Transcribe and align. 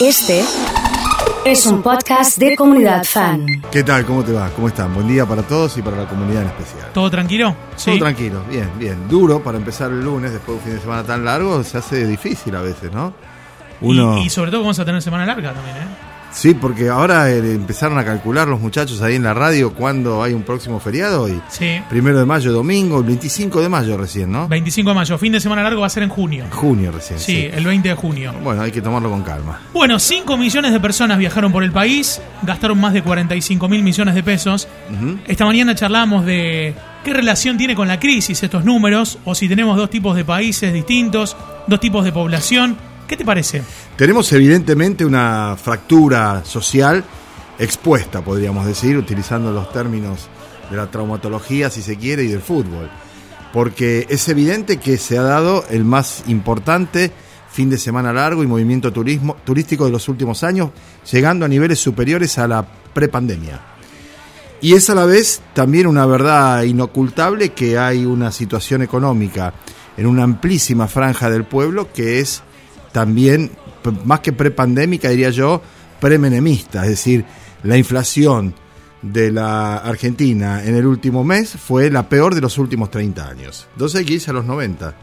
Este 0.00 0.44
es 1.44 1.66
un 1.66 1.82
podcast 1.82 2.38
de 2.38 2.54
comunidad 2.54 3.02
fan. 3.02 3.44
¿Qué 3.70 3.82
tal? 3.82 4.04
¿Cómo 4.04 4.22
te 4.22 4.32
va? 4.32 4.48
¿Cómo 4.50 4.68
están? 4.68 4.94
Buen 4.94 5.08
día 5.08 5.26
para 5.26 5.42
todos 5.42 5.76
y 5.76 5.82
para 5.82 5.96
la 5.96 6.08
comunidad 6.08 6.42
en 6.42 6.48
especial. 6.48 6.88
¿Todo 6.92 7.10
tranquilo? 7.10 7.56
Todo 7.84 7.98
tranquilo, 7.98 8.44
bien, 8.48 8.70
bien. 8.78 9.08
Duro 9.08 9.42
para 9.42 9.58
empezar 9.58 9.90
el 9.90 10.04
lunes 10.04 10.32
después 10.32 10.48
de 10.48 10.54
un 10.54 10.60
fin 10.60 10.74
de 10.74 10.80
semana 10.80 11.02
tan 11.02 11.24
largo, 11.24 11.64
se 11.64 11.78
hace 11.78 12.06
difícil 12.06 12.54
a 12.54 12.60
veces, 12.60 12.92
¿no? 12.92 13.12
Uno... 13.80 14.18
Y, 14.18 14.26
y 14.26 14.30
sobre 14.30 14.52
todo 14.52 14.60
vamos 14.60 14.78
a 14.78 14.84
tener 14.84 15.02
semana 15.02 15.26
larga 15.26 15.52
también, 15.52 15.76
¿eh? 15.76 16.07
Sí, 16.30 16.54
porque 16.54 16.88
ahora 16.88 17.30
eh, 17.30 17.38
empezaron 17.38 17.98
a 17.98 18.04
calcular 18.04 18.46
los 18.48 18.60
muchachos 18.60 19.00
ahí 19.02 19.16
en 19.16 19.22
la 19.22 19.34
radio 19.34 19.72
cuándo 19.72 20.22
hay 20.22 20.34
un 20.34 20.42
próximo 20.42 20.78
feriado. 20.80 21.28
Y 21.28 21.40
sí. 21.48 21.80
Primero 21.88 22.18
de 22.18 22.26
mayo, 22.26 22.52
domingo, 22.52 22.98
el 22.98 23.04
25 23.04 23.60
de 23.60 23.68
mayo 23.68 23.96
recién, 23.96 24.30
¿no? 24.30 24.48
25 24.48 24.90
de 24.90 24.94
mayo, 24.94 25.18
fin 25.18 25.32
de 25.32 25.40
semana 25.40 25.62
largo 25.62 25.80
va 25.80 25.86
a 25.86 25.90
ser 25.90 26.02
en 26.02 26.10
junio. 26.10 26.44
Junio 26.50 26.92
recién. 26.92 27.18
Sí, 27.18 27.48
el 27.52 27.64
20 27.64 27.88
de 27.88 27.94
junio. 27.94 28.34
Bueno, 28.42 28.62
hay 28.62 28.70
que 28.70 28.82
tomarlo 28.82 29.10
con 29.10 29.22
calma. 29.22 29.60
Bueno, 29.72 29.98
5 29.98 30.36
millones 30.36 30.72
de 30.72 30.80
personas 30.80 31.18
viajaron 31.18 31.50
por 31.50 31.62
el 31.64 31.72
país, 31.72 32.20
gastaron 32.42 32.78
más 32.80 32.92
de 32.92 33.02
45 33.02 33.68
mil 33.68 33.82
millones 33.82 34.14
de 34.14 34.22
pesos. 34.22 34.68
Esta 35.26 35.44
mañana 35.44 35.74
charlamos 35.74 36.24
de 36.24 36.74
qué 37.04 37.12
relación 37.12 37.56
tiene 37.56 37.74
con 37.74 37.88
la 37.88 37.98
crisis 37.98 38.42
estos 38.42 38.64
números, 38.64 39.18
o 39.24 39.34
si 39.34 39.48
tenemos 39.48 39.76
dos 39.76 39.90
tipos 39.90 40.16
de 40.16 40.24
países 40.24 40.72
distintos, 40.72 41.36
dos 41.66 41.80
tipos 41.80 42.04
de 42.04 42.12
población 42.12 42.76
¿Qué 43.08 43.16
te 43.16 43.24
parece? 43.24 43.62
Tenemos 43.96 44.30
evidentemente 44.34 45.02
una 45.06 45.56
fractura 45.56 46.44
social 46.44 47.02
expuesta, 47.58 48.22
podríamos 48.22 48.66
decir, 48.66 48.98
utilizando 48.98 49.50
los 49.50 49.72
términos 49.72 50.28
de 50.70 50.76
la 50.76 50.90
traumatología, 50.90 51.70
si 51.70 51.80
se 51.80 51.96
quiere, 51.96 52.24
y 52.24 52.28
del 52.28 52.42
fútbol. 52.42 52.90
Porque 53.50 54.06
es 54.10 54.28
evidente 54.28 54.76
que 54.76 54.98
se 54.98 55.16
ha 55.16 55.22
dado 55.22 55.64
el 55.70 55.86
más 55.86 56.24
importante 56.26 57.10
fin 57.50 57.70
de 57.70 57.78
semana 57.78 58.12
largo 58.12 58.44
y 58.44 58.46
movimiento 58.46 58.92
turismo, 58.92 59.38
turístico 59.42 59.86
de 59.86 59.92
los 59.92 60.06
últimos 60.10 60.44
años, 60.44 60.68
llegando 61.10 61.46
a 61.46 61.48
niveles 61.48 61.78
superiores 61.78 62.36
a 62.36 62.46
la 62.46 62.62
prepandemia. 62.92 63.58
Y 64.60 64.74
es 64.74 64.90
a 64.90 64.94
la 64.94 65.06
vez 65.06 65.40
también 65.54 65.86
una 65.86 66.04
verdad 66.04 66.62
inocultable 66.64 67.54
que 67.54 67.78
hay 67.78 68.04
una 68.04 68.32
situación 68.32 68.82
económica 68.82 69.54
en 69.96 70.06
una 70.06 70.24
amplísima 70.24 70.88
franja 70.88 71.30
del 71.30 71.44
pueblo 71.44 71.90
que 71.90 72.20
es 72.20 72.42
también, 72.92 73.50
más 74.04 74.20
que 74.20 74.32
prepandémica, 74.32 75.08
diría 75.08 75.30
yo, 75.30 75.62
premenemista, 76.00 76.84
es 76.84 76.90
decir, 76.90 77.24
la 77.62 77.76
inflación 77.76 78.54
de 79.02 79.30
la 79.30 79.76
Argentina 79.76 80.64
en 80.64 80.74
el 80.74 80.86
último 80.86 81.22
mes 81.24 81.50
fue 81.50 81.90
la 81.90 82.08
peor 82.08 82.34
de 82.34 82.40
los 82.40 82.58
últimos 82.58 82.90
30 82.90 83.28
años. 83.28 83.68
Entonces 83.72 84.00
hay 84.00 84.18
que 84.18 84.30
a 84.30 84.32
los 84.32 84.44
90, 84.44 84.94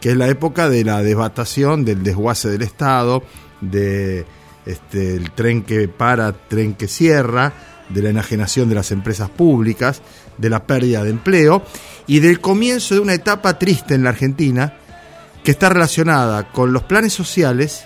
que 0.00 0.10
es 0.10 0.16
la 0.16 0.28
época 0.28 0.68
de 0.68 0.84
la 0.84 1.02
desbatación, 1.02 1.84
del 1.84 2.02
desguace 2.02 2.48
del 2.48 2.62
Estado, 2.62 3.22
de 3.60 4.26
este, 4.66 5.14
el 5.14 5.30
tren 5.32 5.62
que 5.62 5.88
para, 5.88 6.32
tren 6.32 6.74
que 6.74 6.88
cierra, 6.88 7.52
de 7.88 8.02
la 8.02 8.10
enajenación 8.10 8.68
de 8.68 8.76
las 8.76 8.92
empresas 8.92 9.30
públicas, 9.30 10.00
de 10.38 10.48
la 10.48 10.64
pérdida 10.64 11.02
de 11.02 11.10
empleo 11.10 11.62
y 12.06 12.20
del 12.20 12.40
comienzo 12.40 12.94
de 12.94 13.00
una 13.00 13.14
etapa 13.14 13.58
triste 13.58 13.94
en 13.94 14.04
la 14.04 14.10
Argentina 14.10 14.74
que 15.42 15.50
está 15.52 15.68
relacionada 15.68 16.50
con 16.52 16.72
los 16.72 16.82
planes 16.82 17.12
sociales, 17.12 17.84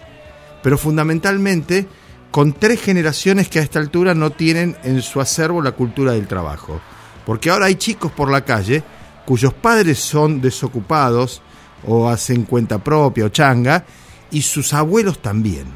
pero 0.62 0.78
fundamentalmente 0.78 1.86
con 2.30 2.52
tres 2.52 2.80
generaciones 2.80 3.48
que 3.48 3.60
a 3.60 3.62
esta 3.62 3.78
altura 3.78 4.14
no 4.14 4.30
tienen 4.30 4.76
en 4.82 5.02
su 5.02 5.20
acervo 5.20 5.62
la 5.62 5.72
cultura 5.72 6.12
del 6.12 6.26
trabajo. 6.26 6.80
Porque 7.24 7.50
ahora 7.50 7.66
hay 7.66 7.76
chicos 7.76 8.10
por 8.12 8.30
la 8.30 8.44
calle 8.44 8.82
cuyos 9.24 9.54
padres 9.54 9.98
son 9.98 10.40
desocupados 10.40 11.42
o 11.86 12.08
hacen 12.08 12.44
cuenta 12.44 12.82
propia 12.82 13.26
o 13.26 13.28
changa, 13.28 13.84
y 14.30 14.42
sus 14.42 14.74
abuelos 14.74 15.20
también. 15.20 15.66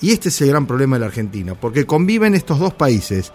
Y 0.00 0.12
este 0.12 0.30
es 0.30 0.40
el 0.40 0.48
gran 0.48 0.66
problema 0.66 0.96
de 0.96 1.00
la 1.00 1.06
Argentina, 1.06 1.54
porque 1.54 1.86
conviven 1.86 2.34
estos 2.34 2.58
dos 2.58 2.74
países. 2.74 3.32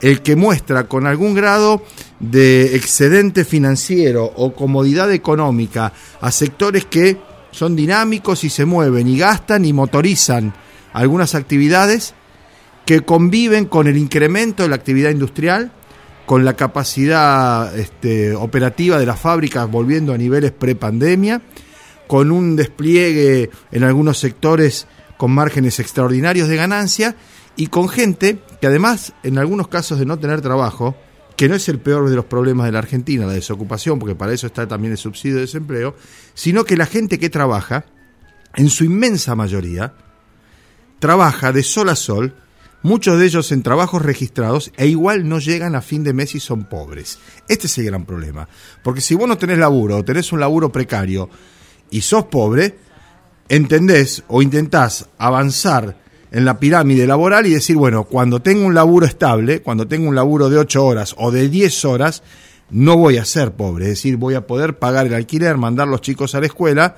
El 0.00 0.22
que 0.22 0.36
muestra 0.36 0.84
con 0.84 1.06
algún 1.06 1.34
grado 1.34 1.82
de 2.20 2.76
excedente 2.76 3.44
financiero 3.44 4.24
o 4.24 4.54
comodidad 4.54 5.12
económica 5.12 5.92
a 6.20 6.30
sectores 6.30 6.84
que 6.84 7.16
son 7.50 7.74
dinámicos 7.74 8.44
y 8.44 8.50
se 8.50 8.64
mueven 8.64 9.08
y 9.08 9.18
gastan 9.18 9.64
y 9.64 9.72
motorizan 9.72 10.54
algunas 10.92 11.34
actividades 11.34 12.14
que 12.86 13.00
conviven 13.02 13.66
con 13.66 13.86
el 13.86 13.96
incremento 13.96 14.62
de 14.62 14.70
la 14.70 14.76
actividad 14.76 15.10
industrial, 15.10 15.72
con 16.26 16.44
la 16.44 16.54
capacidad 16.54 17.76
este, 17.78 18.34
operativa 18.34 18.98
de 18.98 19.06
las 19.06 19.20
fábricas 19.20 19.70
volviendo 19.70 20.12
a 20.12 20.18
niveles 20.18 20.52
prepandemia, 20.52 21.42
con 22.06 22.30
un 22.30 22.56
despliegue 22.56 23.50
en 23.72 23.84
algunos 23.84 24.18
sectores 24.18 24.86
con 25.16 25.32
márgenes 25.32 25.80
extraordinarios 25.80 26.48
de 26.48 26.56
ganancia 26.56 27.16
y 27.58 27.66
con 27.66 27.88
gente 27.88 28.38
que 28.60 28.68
además 28.68 29.12
en 29.24 29.36
algunos 29.36 29.66
casos 29.66 29.98
de 29.98 30.06
no 30.06 30.18
tener 30.18 30.40
trabajo, 30.40 30.96
que 31.36 31.48
no 31.48 31.56
es 31.56 31.68
el 31.68 31.80
peor 31.80 32.08
de 32.08 32.14
los 32.14 32.24
problemas 32.24 32.66
de 32.66 32.72
la 32.72 32.78
Argentina, 32.78 33.26
la 33.26 33.32
desocupación, 33.32 33.98
porque 33.98 34.14
para 34.14 34.32
eso 34.32 34.46
está 34.46 34.66
también 34.68 34.92
el 34.92 34.98
subsidio 34.98 35.34
de 35.34 35.42
desempleo, 35.42 35.96
sino 36.34 36.64
que 36.64 36.76
la 36.76 36.86
gente 36.86 37.18
que 37.18 37.28
trabaja, 37.30 37.84
en 38.54 38.70
su 38.70 38.84
inmensa 38.84 39.34
mayoría, 39.34 39.92
trabaja 41.00 41.52
de 41.52 41.64
sol 41.64 41.88
a 41.88 41.96
sol, 41.96 42.36
muchos 42.82 43.18
de 43.18 43.26
ellos 43.26 43.50
en 43.50 43.64
trabajos 43.64 44.02
registrados, 44.02 44.70
e 44.76 44.86
igual 44.86 45.28
no 45.28 45.40
llegan 45.40 45.74
a 45.74 45.82
fin 45.82 46.04
de 46.04 46.12
mes 46.12 46.36
y 46.36 46.40
son 46.40 46.64
pobres. 46.64 47.18
Este 47.48 47.66
es 47.66 47.76
el 47.78 47.86
gran 47.86 48.04
problema. 48.04 48.48
Porque 48.84 49.00
si 49.00 49.16
vos 49.16 49.26
no 49.26 49.36
tenés 49.36 49.58
laburo 49.58 49.96
o 49.96 50.04
tenés 50.04 50.30
un 50.32 50.38
laburo 50.38 50.70
precario 50.70 51.28
y 51.90 52.02
sos 52.02 52.26
pobre, 52.26 52.78
entendés 53.48 54.22
o 54.28 54.42
intentás 54.42 55.08
avanzar 55.18 56.07
en 56.30 56.44
la 56.44 56.58
pirámide 56.58 57.06
laboral 57.06 57.46
y 57.46 57.50
decir, 57.50 57.76
bueno, 57.76 58.04
cuando 58.04 58.40
tengo 58.40 58.66
un 58.66 58.74
laburo 58.74 59.06
estable, 59.06 59.60
cuando 59.60 59.86
tengo 59.86 60.08
un 60.08 60.14
laburo 60.14 60.50
de 60.50 60.58
8 60.58 60.84
horas 60.84 61.14
o 61.18 61.30
de 61.30 61.48
10 61.48 61.84
horas, 61.84 62.22
no 62.70 62.96
voy 62.96 63.16
a 63.16 63.24
ser 63.24 63.52
pobre, 63.52 63.84
es 63.84 63.90
decir, 63.90 64.16
voy 64.16 64.34
a 64.34 64.46
poder 64.46 64.78
pagar 64.78 65.06
el 65.06 65.14
alquiler, 65.14 65.56
mandar 65.56 65.88
los 65.88 66.02
chicos 66.02 66.34
a 66.34 66.40
la 66.40 66.46
escuela 66.46 66.96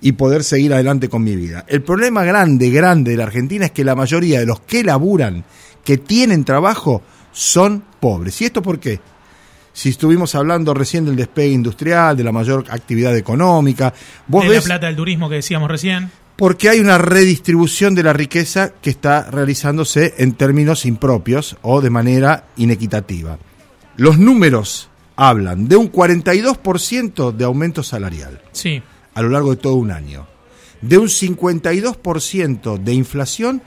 y 0.00 0.12
poder 0.12 0.42
seguir 0.42 0.74
adelante 0.74 1.08
con 1.08 1.22
mi 1.22 1.36
vida. 1.36 1.64
El 1.68 1.82
problema 1.82 2.24
grande, 2.24 2.70
grande 2.70 3.12
de 3.12 3.16
la 3.16 3.24
Argentina 3.24 3.66
es 3.66 3.70
que 3.70 3.84
la 3.84 3.94
mayoría 3.94 4.40
de 4.40 4.46
los 4.46 4.60
que 4.60 4.82
laburan, 4.82 5.44
que 5.84 5.98
tienen 5.98 6.44
trabajo, 6.44 7.02
son 7.30 7.84
pobres. 8.00 8.40
¿Y 8.40 8.46
esto 8.46 8.62
por 8.62 8.80
qué? 8.80 8.98
Si 9.72 9.90
estuvimos 9.90 10.34
hablando 10.34 10.74
recién 10.74 11.04
del 11.04 11.16
despegue 11.16 11.52
industrial, 11.52 12.16
de 12.16 12.24
la 12.24 12.32
mayor 12.32 12.64
actividad 12.68 13.16
económica, 13.16 13.94
vos 14.26 14.46
de 14.46 14.56
la 14.56 14.60
plata 14.60 14.86
del 14.86 14.96
turismo 14.96 15.28
que 15.28 15.36
decíamos 15.36 15.70
recién 15.70 16.10
porque 16.36 16.68
hay 16.68 16.80
una 16.80 16.98
redistribución 16.98 17.94
de 17.94 18.02
la 18.02 18.12
riqueza 18.12 18.72
que 18.80 18.90
está 18.90 19.30
realizándose 19.30 20.14
en 20.18 20.32
términos 20.32 20.84
impropios 20.86 21.56
o 21.62 21.80
de 21.80 21.90
manera 21.90 22.46
inequitativa. 22.56 23.38
Los 23.96 24.18
números 24.18 24.88
hablan 25.16 25.68
de 25.68 25.76
un 25.76 25.92
42% 25.92 27.32
de 27.32 27.44
aumento 27.44 27.82
salarial 27.82 28.40
sí. 28.52 28.82
a 29.14 29.22
lo 29.22 29.28
largo 29.28 29.50
de 29.50 29.56
todo 29.56 29.74
un 29.74 29.90
año, 29.90 30.26
de 30.80 30.96
un 30.98 31.08
52% 31.08 32.78
de 32.78 32.94
inflación 32.94 33.60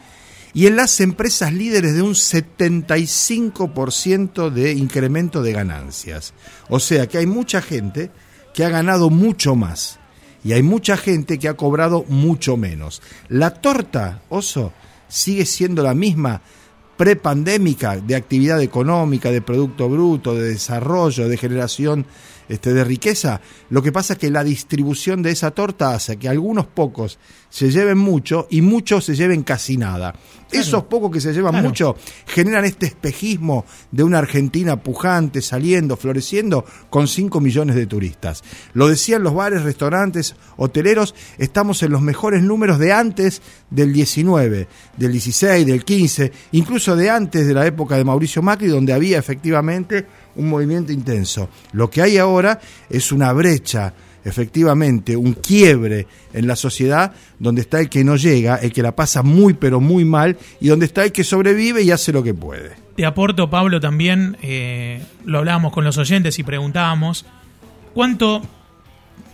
y 0.54 0.68
en 0.68 0.78
las 0.78 1.02
empresas 1.02 1.52
líderes 1.54 1.94
de 1.94 2.02
un 2.02 2.14
75% 2.14 4.50
de 4.50 4.72
incremento 4.72 5.44
de 5.44 5.52
ganancias. 5.52 6.34
O 6.70 6.80
sea 6.80 7.08
que 7.08 7.18
hay 7.20 7.26
mucha 7.26 7.62
gente 7.62 8.10
que 8.54 8.64
ha 8.64 8.70
ganado 8.70 9.10
mucho 9.10 9.56
más 9.56 10.00
y 10.46 10.54
hay 10.54 10.62
mucha 10.62 10.96
gente 10.96 11.40
que 11.40 11.48
ha 11.50 11.58
cobrado 11.58 12.06
mucho 12.08 12.56
menos. 12.56 13.02
La 13.30 13.50
torta, 13.50 14.22
oso, 14.30 14.74
sigue 15.08 15.44
siendo 15.44 15.82
la 15.82 15.96
misma 15.96 16.44
prepandémica 16.98 17.98
de 17.98 18.16
actividad 18.16 18.62
económica, 18.62 19.32
de 19.32 19.42
producto 19.42 19.90
bruto, 19.90 20.36
de 20.36 20.50
desarrollo, 20.50 21.28
de 21.28 21.38
generación 21.38 22.06
este, 22.48 22.76
de 22.76 22.84
riqueza. 22.84 23.42
Lo 23.72 23.82
que 23.82 23.92
pasa 23.92 24.14
es 24.14 24.20
que 24.20 24.30
la 24.30 24.44
distribución 24.44 25.24
de 25.24 25.32
esa 25.32 25.50
torta 25.50 25.96
hace 25.96 26.18
que 26.18 26.30
algunos 26.30 26.68
pocos 26.68 27.18
se 27.56 27.72
lleven 27.72 27.98
mucho 27.98 28.48
y 28.50 28.60
muchos 28.60 29.06
se 29.06 29.16
lleven 29.16 29.44
casi 29.44 29.78
nada. 29.78 30.14
Esos 30.52 30.84
pocos 30.84 31.10
que 31.10 31.22
se 31.22 31.32
llevan 31.32 31.62
mucho 31.64 31.96
generan 32.28 32.66
este 32.66 32.86
espejismo 32.86 33.66
de 33.92 34.04
una 34.04 34.18
Argentina 34.18 34.76
pujante, 34.84 35.42
saliendo, 35.42 35.96
floreciendo, 35.96 36.66
con 36.90 37.08
5 37.08 37.40
millones 37.40 37.78
de 37.78 37.86
turistas. 37.86 38.44
Lo 38.74 38.90
decían 38.90 39.24
los 39.24 39.34
bares, 39.34 39.64
restaurantes, 39.64 40.36
hoteleros, 40.58 41.16
estamos 41.38 41.82
en 41.82 41.94
los 41.94 42.02
mejores 42.02 42.44
números 42.44 42.78
de 42.78 42.92
antes 42.92 43.42
del 43.70 43.94
19, 43.94 44.68
del 44.98 45.12
16, 45.14 45.66
del 45.66 45.86
15, 45.86 46.34
incluso 46.52 46.98
de 46.98 47.10
antes 47.10 47.48
de 47.48 47.54
la 47.54 47.66
época 47.66 47.96
de 47.96 48.04
Mauricio 48.04 48.42
Macri, 48.42 48.68
donde 48.68 48.92
había 48.92 49.18
efectivamente 49.18 50.06
un 50.36 50.50
movimiento 50.50 50.92
intenso. 50.92 51.48
Lo 51.72 51.90
que 51.90 52.02
hay 52.02 52.18
ahora 52.18 52.60
es 52.90 53.14
una 53.14 53.32
brecha, 53.32 53.94
efectivamente, 54.26 55.16
un 55.16 55.34
quiebre 55.34 56.08
en 56.34 56.48
la 56.48 56.56
sociedad 56.56 57.14
donde 57.40 57.62
está 57.62 57.80
el 57.80 57.90
que 57.90 58.04
no 58.04 58.18
llega, 58.18 58.56
el 58.58 58.74
que 58.74 58.82
la 58.82 58.96
pasa 58.96 59.24
muy 59.24 59.54
pero 59.54 59.80
muy 59.80 60.04
mal 60.04 60.38
y 60.60 60.68
donde 60.68 60.88
está 60.88 61.06
el 61.06 61.12
que 61.12 61.24
sobrevive 61.24 61.84
y 61.84 61.92
hace 61.92 62.12
lo 62.12 62.24
que 62.24 62.34
puede. 62.34 62.72
Te 62.98 63.06
aporto, 63.06 63.50
Pablo, 63.50 63.80
también, 63.80 64.38
eh, 64.42 65.02
lo 65.26 65.40
hablábamos 65.40 65.72
con 65.72 65.84
los 65.86 65.98
oyentes 65.98 66.40
y 66.40 66.44
preguntábamos, 66.44 67.26
¿cuánto 67.94 68.42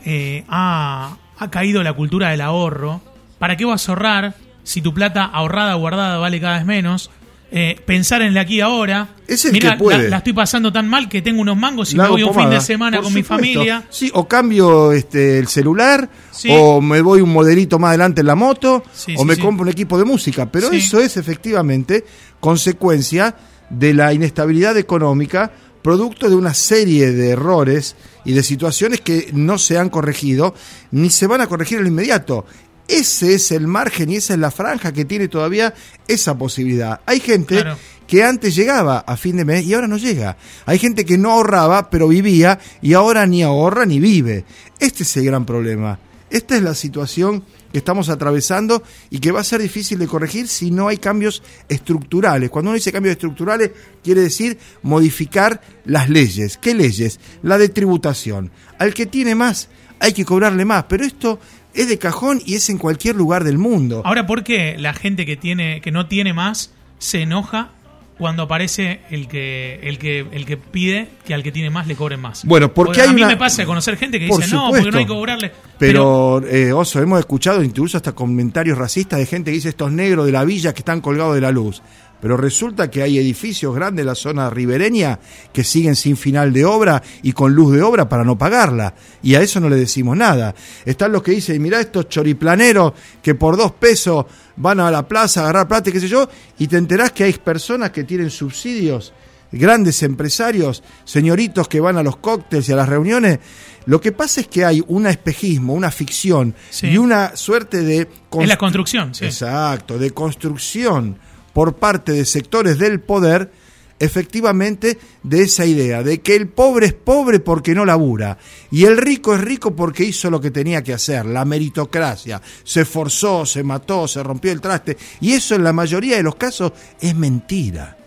eh, 0.05 0.43
ha, 0.47 1.17
ha 1.37 1.51
caído 1.51 1.81
la 1.83 1.93
cultura 1.93 2.29
del 2.29 2.41
ahorro? 2.41 3.01
¿Para 3.39 3.57
qué 3.57 3.65
vas 3.65 3.87
a 3.87 3.91
ahorrar 3.93 4.35
si 4.63 4.81
tu 4.81 4.93
plata 4.93 5.25
ahorrada, 5.25 5.73
guardada, 5.75 6.17
vale 6.17 6.39
cada 6.39 6.57
vez 6.57 6.65
menos. 6.65 7.09
Eh, 7.53 7.75
pensar 7.85 8.21
en 8.21 8.29
el 8.29 8.37
aquí 8.37 8.55
y 8.55 8.61
ahora. 8.61 9.09
Es 9.27 9.43
el 9.43 9.51
Mirá, 9.51 9.73
que 9.73 9.77
puede. 9.77 10.03
La, 10.03 10.09
la 10.09 10.17
estoy 10.19 10.31
pasando 10.31 10.71
tan 10.71 10.87
mal 10.87 11.09
que 11.09 11.21
tengo 11.21 11.41
unos 11.41 11.57
mangos 11.57 11.91
y 11.93 11.97
me 11.97 12.07
voy 12.07 12.23
un 12.23 12.33
fin 12.33 12.49
de 12.49 12.61
semana 12.61 12.97
Por 12.97 13.05
con 13.05 13.13
mi 13.13 13.23
familia. 13.23 13.83
Sí, 13.89 14.09
o 14.13 14.25
cambio 14.25 14.93
este, 14.93 15.37
el 15.37 15.47
celular, 15.49 16.09
Sí. 16.31 16.47
o 16.49 16.79
me 16.79 17.01
voy 17.01 17.19
un 17.19 17.33
modelito 17.33 17.77
más 17.77 17.89
adelante 17.89 18.21
en 18.21 18.27
la 18.27 18.35
moto, 18.35 18.83
Sí, 18.93 19.15
o 19.17 19.19
sí, 19.19 19.25
me 19.25 19.35
compro 19.37 19.63
un 19.63 19.69
equipo 19.69 19.97
de 19.97 20.05
música. 20.05 20.49
Pero 20.49 20.71
eso 20.71 21.01
es 21.01 21.17
efectivamente 21.17 22.05
consecuencia 22.39 23.35
de 23.69 23.93
la 23.93 24.13
inestabilidad 24.13 24.77
económica, 24.77 25.51
producto 25.81 26.29
de 26.29 26.35
una 26.35 26.53
serie 26.53 27.11
de 27.11 27.29
errores 27.31 27.95
y 28.23 28.33
de 28.33 28.43
situaciones 28.43 29.01
que 29.01 29.29
no 29.33 29.57
se 29.57 29.77
han 29.77 29.89
corregido, 29.89 30.53
ni 30.91 31.09
se 31.09 31.27
van 31.27 31.41
a 31.41 31.47
corregir 31.47 31.77
en 31.79 31.83
lo 31.85 31.89
inmediato. 31.89 32.45
Ese 32.91 33.35
es 33.35 33.51
el 33.53 33.67
margen 33.67 34.09
y 34.09 34.17
esa 34.17 34.33
es 34.33 34.39
la 34.39 34.51
franja 34.51 34.91
que 34.91 35.05
tiene 35.05 35.29
todavía 35.29 35.73
esa 36.09 36.37
posibilidad. 36.37 36.99
Hay 37.05 37.21
gente 37.21 37.55
Claro. 37.61 37.77
que 38.05 38.23
antes 38.25 38.53
llegaba 38.53 38.99
a 38.99 39.15
fin 39.15 39.37
de 39.37 39.45
mes 39.45 39.63
y 39.65 39.73
ahora 39.73 39.87
no 39.87 39.95
llega. 39.97 40.35
Hay 40.65 40.77
gente 40.77 41.05
que 41.05 41.17
no 41.17 41.31
ahorraba, 41.31 41.89
pero 41.89 42.09
vivía 42.09 42.59
y 42.81 42.93
ahora 42.93 43.25
ni 43.25 43.43
ahorra 43.43 43.85
ni 43.85 43.99
vive. 44.01 44.43
Este 44.77 45.03
es 45.03 45.15
el 45.15 45.23
gran 45.25 45.45
problema. 45.45 45.99
Esta 46.29 46.55
es 46.57 46.63
la 46.63 46.75
situación 46.75 47.43
que 47.71 47.77
estamos 47.77 48.09
atravesando 48.09 48.83
y 49.09 49.19
que 49.19 49.31
va 49.31 49.39
a 49.41 49.45
ser 49.45 49.61
difícil 49.61 49.97
de 49.99 50.07
corregir 50.07 50.47
si 50.49 50.71
no 50.71 50.89
hay 50.89 50.97
cambios 50.97 51.41
estructurales. 51.69 52.49
Cuando 52.49 52.71
uno 52.71 52.75
dice 52.75 52.91
cambios 52.91 53.13
estructurales, 53.13 53.71
quiere 54.03 54.21
decir 54.21 54.57
modificar 54.81 55.61
las 55.85 56.09
leyes. 56.09 56.57
¿Qué 56.57 56.73
leyes? 56.73 57.19
La 57.43 57.57
de 57.57 57.69
tributación. 57.69 58.51
Al 58.79 58.93
que 58.93 59.05
tiene 59.05 59.35
más, 59.35 59.69
hay 60.01 60.13
que 60.13 60.25
cobrarle 60.25 60.65
más. 60.65 60.85
Pero 60.89 61.05
esto 61.05 61.39
es 61.73 61.87
de 61.87 61.97
cajón 61.97 62.41
y 62.45 62.55
es 62.55 62.69
en 62.69 62.77
cualquier 62.77 63.15
lugar 63.15 63.43
del 63.45 63.57
mundo. 63.57 64.01
Ahora, 64.03 64.25
¿por 64.27 64.43
qué 64.43 64.75
la 64.77 64.93
gente 64.93 65.25
que 65.25 65.37
tiene, 65.37 65.79
que 65.81 65.91
no 65.91 66.07
tiene 66.07 66.33
más, 66.33 66.71
se 66.99 67.21
enoja 67.21 67.69
cuando 68.17 68.43
aparece 68.43 68.99
el 69.09 69.27
que, 69.27 69.79
el 69.81 69.97
que, 69.97 70.19
el 70.31 70.45
que 70.45 70.55
pide 70.57 71.07
que 71.25 71.33
al 71.33 71.41
que 71.41 71.51
tiene 71.51 71.69
más 71.71 71.87
le 71.87 71.95
cobren 71.95 72.19
más? 72.19 72.43
Bueno, 72.45 72.71
porque 72.73 73.01
a 73.01 73.05
hay 73.05 73.09
mí 73.13 73.21
una- 73.21 73.29
me 73.31 73.37
pasa 73.37 73.61
de 73.63 73.65
conocer 73.65 73.97
gente 73.97 74.19
que 74.19 74.27
Por 74.27 74.41
dice 74.41 74.53
no, 74.53 74.69
porque 74.69 74.91
no 74.91 74.97
hay 74.99 75.05
que 75.05 75.09
cobrarle. 75.11 75.51
Pero, 75.79 76.41
eh, 76.45 76.71
Oso, 76.73 77.01
hemos 77.01 77.19
escuchado 77.19 77.63
incluso 77.63 77.97
hasta 77.97 78.11
comentarios 78.11 78.77
racistas 78.77 79.17
de 79.17 79.25
gente 79.25 79.49
que 79.51 79.55
dice 79.55 79.69
estos 79.69 79.91
negros 79.91 80.25
de 80.27 80.31
la 80.33 80.43
villa 80.43 80.73
que 80.73 80.79
están 80.81 81.01
colgados 81.01 81.33
de 81.35 81.41
la 81.41 81.51
luz. 81.51 81.81
Pero 82.21 82.37
resulta 82.37 82.89
que 82.91 83.01
hay 83.01 83.17
edificios 83.17 83.73
grandes 83.73 84.03
en 84.03 84.07
la 84.07 84.15
zona 84.15 84.49
ribereña 84.49 85.19
que 85.51 85.63
siguen 85.63 85.95
sin 85.95 86.15
final 86.15 86.53
de 86.53 86.65
obra 86.65 87.01
y 87.23 87.33
con 87.33 87.53
luz 87.53 87.73
de 87.73 87.81
obra 87.81 88.07
para 88.07 88.23
no 88.23 88.37
pagarla. 88.37 88.93
Y 89.23 89.33
a 89.35 89.41
eso 89.41 89.59
no 89.59 89.67
le 89.69 89.75
decimos 89.75 90.15
nada. 90.15 90.53
Están 90.85 91.11
los 91.11 91.23
que 91.23 91.31
dicen, 91.31 91.61
mirá 91.61 91.79
estos 91.81 92.07
choriplaneros 92.09 92.93
que 93.23 93.33
por 93.35 93.57
dos 93.57 93.71
pesos 93.71 94.25
van 94.55 94.79
a 94.79 94.91
la 94.91 95.07
plaza 95.07 95.41
a 95.41 95.43
agarrar 95.45 95.67
plata 95.67 95.89
y 95.89 95.93
qué 95.93 95.99
sé 95.99 96.07
yo, 96.07 96.29
y 96.59 96.67
te 96.67 96.77
enterás 96.77 97.11
que 97.11 97.23
hay 97.23 97.33
personas 97.33 97.89
que 97.89 98.03
tienen 98.03 98.29
subsidios 98.29 99.13
grandes 99.53 100.01
empresarios, 100.03 100.81
señoritos 101.03 101.67
que 101.67 101.79
van 101.81 101.97
a 101.97 102.03
los 102.03 102.17
cócteles 102.17 102.69
y 102.69 102.71
a 102.71 102.75
las 102.77 102.87
reuniones. 102.87 103.39
Lo 103.85 103.99
que 103.99 104.11
pasa 104.11 104.41
es 104.41 104.47
que 104.47 104.63
hay 104.63 104.81
un 104.87 105.07
espejismo, 105.07 105.73
una 105.73 105.91
ficción 105.91 106.53
Sí. 106.69 106.87
y 106.87 106.97
una 106.97 107.35
suerte 107.35 107.81
de... 107.81 108.07
Es 108.39 108.47
la 108.47 108.57
construcción, 108.57 109.13
sí. 109.15 109.25
Exacto, 109.25 109.97
de 109.97 110.11
construcción 110.11 111.17
por 111.53 111.75
parte 111.75 112.11
de 112.11 112.25
sectores 112.25 112.77
del 112.77 112.99
poder, 112.99 113.51
efectivamente, 113.99 114.97
de 115.21 115.43
esa 115.43 115.65
idea, 115.65 116.01
de 116.01 116.21
que 116.21 116.35
el 116.35 116.47
pobre 116.47 116.87
es 116.87 116.93
pobre 116.93 117.39
porque 117.39 117.75
no 117.75 117.85
labura, 117.85 118.37
y 118.71 118.85
el 118.85 118.97
rico 118.97 119.35
es 119.35 119.41
rico 119.41 119.75
porque 119.75 120.03
hizo 120.03 120.29
lo 120.31 120.41
que 120.41 120.49
tenía 120.49 120.81
que 120.81 120.93
hacer, 120.93 121.25
la 121.25 121.45
meritocracia, 121.45 122.41
se 122.63 122.81
esforzó, 122.81 123.45
se 123.45 123.63
mató, 123.63 124.07
se 124.07 124.23
rompió 124.23 124.51
el 124.51 124.61
traste, 124.61 124.97
y 125.19 125.33
eso 125.33 125.55
en 125.55 125.63
la 125.63 125.73
mayoría 125.73 126.17
de 126.17 126.23
los 126.23 126.35
casos 126.35 126.71
es 126.99 127.15
mentira. 127.15 127.97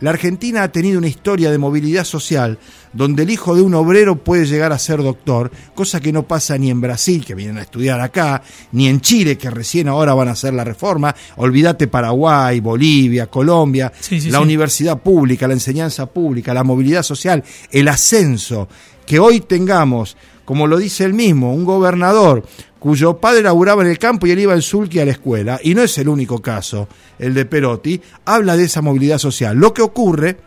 La 0.00 0.10
Argentina 0.10 0.62
ha 0.62 0.70
tenido 0.70 0.98
una 0.98 1.08
historia 1.08 1.50
de 1.50 1.58
movilidad 1.58 2.04
social 2.04 2.58
donde 2.92 3.24
el 3.24 3.30
hijo 3.30 3.56
de 3.56 3.62
un 3.62 3.74
obrero 3.74 4.16
puede 4.16 4.46
llegar 4.46 4.72
a 4.72 4.78
ser 4.78 5.02
doctor, 5.02 5.50
cosa 5.74 6.00
que 6.00 6.12
no 6.12 6.22
pasa 6.22 6.56
ni 6.56 6.70
en 6.70 6.80
Brasil, 6.80 7.24
que 7.24 7.34
vienen 7.34 7.58
a 7.58 7.62
estudiar 7.62 8.00
acá, 8.00 8.42
ni 8.72 8.86
en 8.88 9.00
Chile, 9.00 9.36
que 9.36 9.50
recién 9.50 9.88
ahora 9.88 10.14
van 10.14 10.28
a 10.28 10.32
hacer 10.32 10.54
la 10.54 10.64
reforma. 10.64 11.14
Olvídate 11.36 11.88
Paraguay, 11.88 12.60
Bolivia, 12.60 13.26
Colombia, 13.26 13.92
Sí, 13.98 14.20
sí, 14.20 14.30
la 14.30 14.38
sí. 14.38 14.44
universidad 14.44 14.98
pública, 14.98 15.48
la 15.48 15.54
enseñanza 15.54 16.06
pública, 16.06 16.54
la 16.54 16.64
movilidad 16.64 17.02
social, 17.02 17.42
el 17.70 17.88
ascenso. 17.88 18.68
Que 19.04 19.18
hoy 19.18 19.40
tengamos, 19.40 20.16
como 20.44 20.66
lo 20.66 20.76
dice 20.78 21.04
él 21.04 21.14
mismo, 21.14 21.52
un 21.54 21.64
gobernador 21.64 22.46
cuyo 22.78 23.18
padre 23.18 23.42
laburaba 23.42 23.82
en 23.82 23.88
el 23.90 23.98
campo 23.98 24.26
y 24.26 24.30
él 24.30 24.38
iba 24.40 24.54
en 24.54 24.62
sulky 24.62 25.00
a 25.00 25.04
la 25.04 25.12
escuela, 25.12 25.58
y 25.62 25.74
no 25.74 25.82
es 25.82 25.98
el 25.98 26.08
único 26.08 26.40
caso, 26.40 26.88
el 27.18 27.34
de 27.34 27.44
Perotti, 27.44 28.00
habla 28.24 28.56
de 28.56 28.64
esa 28.64 28.82
movilidad 28.82 29.18
social. 29.18 29.56
Lo 29.56 29.74
que 29.74 29.82
ocurre 29.82 30.38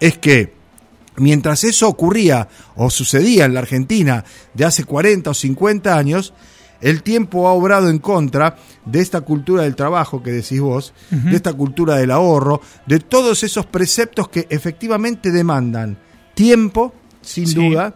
es 0.00 0.18
que 0.18 0.52
mientras 1.16 1.64
eso 1.64 1.88
ocurría 1.88 2.48
o 2.76 2.88
sucedía 2.90 3.44
en 3.44 3.54
la 3.54 3.60
Argentina 3.60 4.24
de 4.54 4.64
hace 4.64 4.84
40 4.84 5.30
o 5.30 5.34
50 5.34 5.96
años, 5.96 6.32
el 6.80 7.02
tiempo 7.04 7.46
ha 7.46 7.52
obrado 7.52 7.88
en 7.90 7.98
contra 7.98 8.56
de 8.84 9.00
esta 9.00 9.20
cultura 9.20 9.62
del 9.62 9.76
trabajo 9.76 10.22
que 10.22 10.32
decís 10.32 10.60
vos, 10.60 10.92
de 11.10 11.36
esta 11.36 11.52
cultura 11.52 11.94
del 11.96 12.10
ahorro, 12.10 12.60
de 12.86 12.98
todos 12.98 13.44
esos 13.44 13.66
preceptos 13.66 14.28
que 14.28 14.46
efectivamente 14.50 15.30
demandan 15.30 15.98
tiempo, 16.34 16.92
sin 17.20 17.46
Sí. 17.46 17.54
duda, 17.54 17.94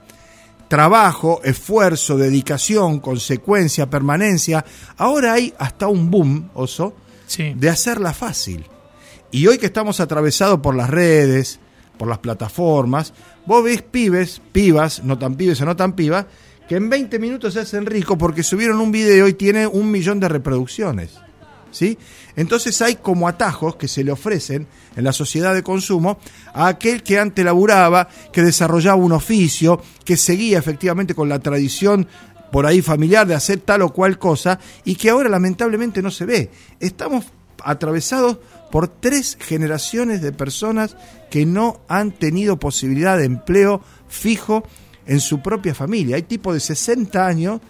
trabajo, 0.69 1.41
esfuerzo, 1.45 2.17
dedicación, 2.17 3.01
consecuencia, 3.01 3.89
permanencia. 3.89 4.65
Ahora 4.97 5.35
hay 5.35 5.55
hasta 5.59 5.89
un 5.89 6.11
boom, 6.11 6.51
oso, 6.55 6.95
Sí. 7.27 7.55
de 7.57 7.69
hacerla 7.69 8.13
fácil. 8.15 8.67
Y 9.31 9.47
hoy 9.47 9.59
que 9.59 9.67
estamos 9.67 10.01
atravesados 10.01 10.61
por 10.61 10.75
las 10.77 10.89
redes, 10.89 11.59
por 11.99 12.09
las 12.09 12.19
plataformas, 12.19 13.13
vos 13.47 13.65
ves 13.65 13.83
pibes, 13.83 14.41
pibas, 14.53 15.03
no 15.03 15.19
tan 15.19 15.35
pibes 15.35 15.61
o 15.61 15.65
no 15.65 15.75
tan 15.77 15.95
pibas, 15.95 16.27
que 16.69 16.77
en 16.77 16.89
20 16.89 17.19
minutos 17.19 17.55
se 17.55 17.61
hacen 17.61 17.87
ricos 17.87 18.17
porque 18.19 18.43
subieron 18.43 18.81
un 18.81 18.93
video 18.93 19.29
y 19.29 19.35
tiene 19.35 19.67
un 19.67 19.91
millón 19.91 20.21
de 20.21 20.29
reproducciones. 20.29 21.19
Entonces 22.37 22.81
hay 22.83 22.97
como 22.97 23.29
atajos 23.29 23.77
que 23.77 23.89
se 23.89 24.05
le 24.05 24.13
ofrecen 24.13 24.67
en 24.97 25.05
la 25.05 25.13
sociedad 25.13 25.55
de 25.55 25.63
consumo 25.63 26.19
a 26.55 26.69
aquel 26.69 27.03
que 27.03 27.19
antes 27.19 27.45
laburaba, 27.45 28.09
que 28.33 28.43
desarrollaba 28.43 28.97
un 28.97 29.13
oficio, 29.13 29.83
que 30.05 30.17
seguía 30.17 30.59
efectivamente 30.59 31.15
con 31.15 31.29
la 31.29 31.39
tradición 31.39 32.07
por 32.51 32.67
ahí 32.67 32.81
familiar 32.81 33.27
de 33.27 33.35
hacer 33.35 33.61
tal 33.61 33.83
o 33.83 33.93
cual 33.93 34.19
cosa 34.19 34.59
y 34.85 34.95
que 34.95 35.11
ahora 35.11 35.29
lamentablemente 35.29 36.03
no 36.03 36.11
se 36.11 36.25
ve. 36.25 36.51
Estamos 36.81 37.25
atravesados 37.63 38.39
por 38.71 38.89
tres 38.89 39.37
generaciones 39.41 40.23
de 40.23 40.33
personas 40.33 40.97
que 41.31 41.47
no 41.47 41.81
han 41.89 42.13
tenido 42.13 42.59
posibilidad 42.59 43.19
de 43.19 43.25
empleo 43.25 43.81
fijo 44.09 44.65
en 45.07 45.21
su 45.21 45.41
propia 45.41 45.75
familia. 45.75 46.17
Hay 46.17 46.23
tipos 46.23 46.55
de 46.55 46.61
60 46.61 47.27
años 47.27 47.61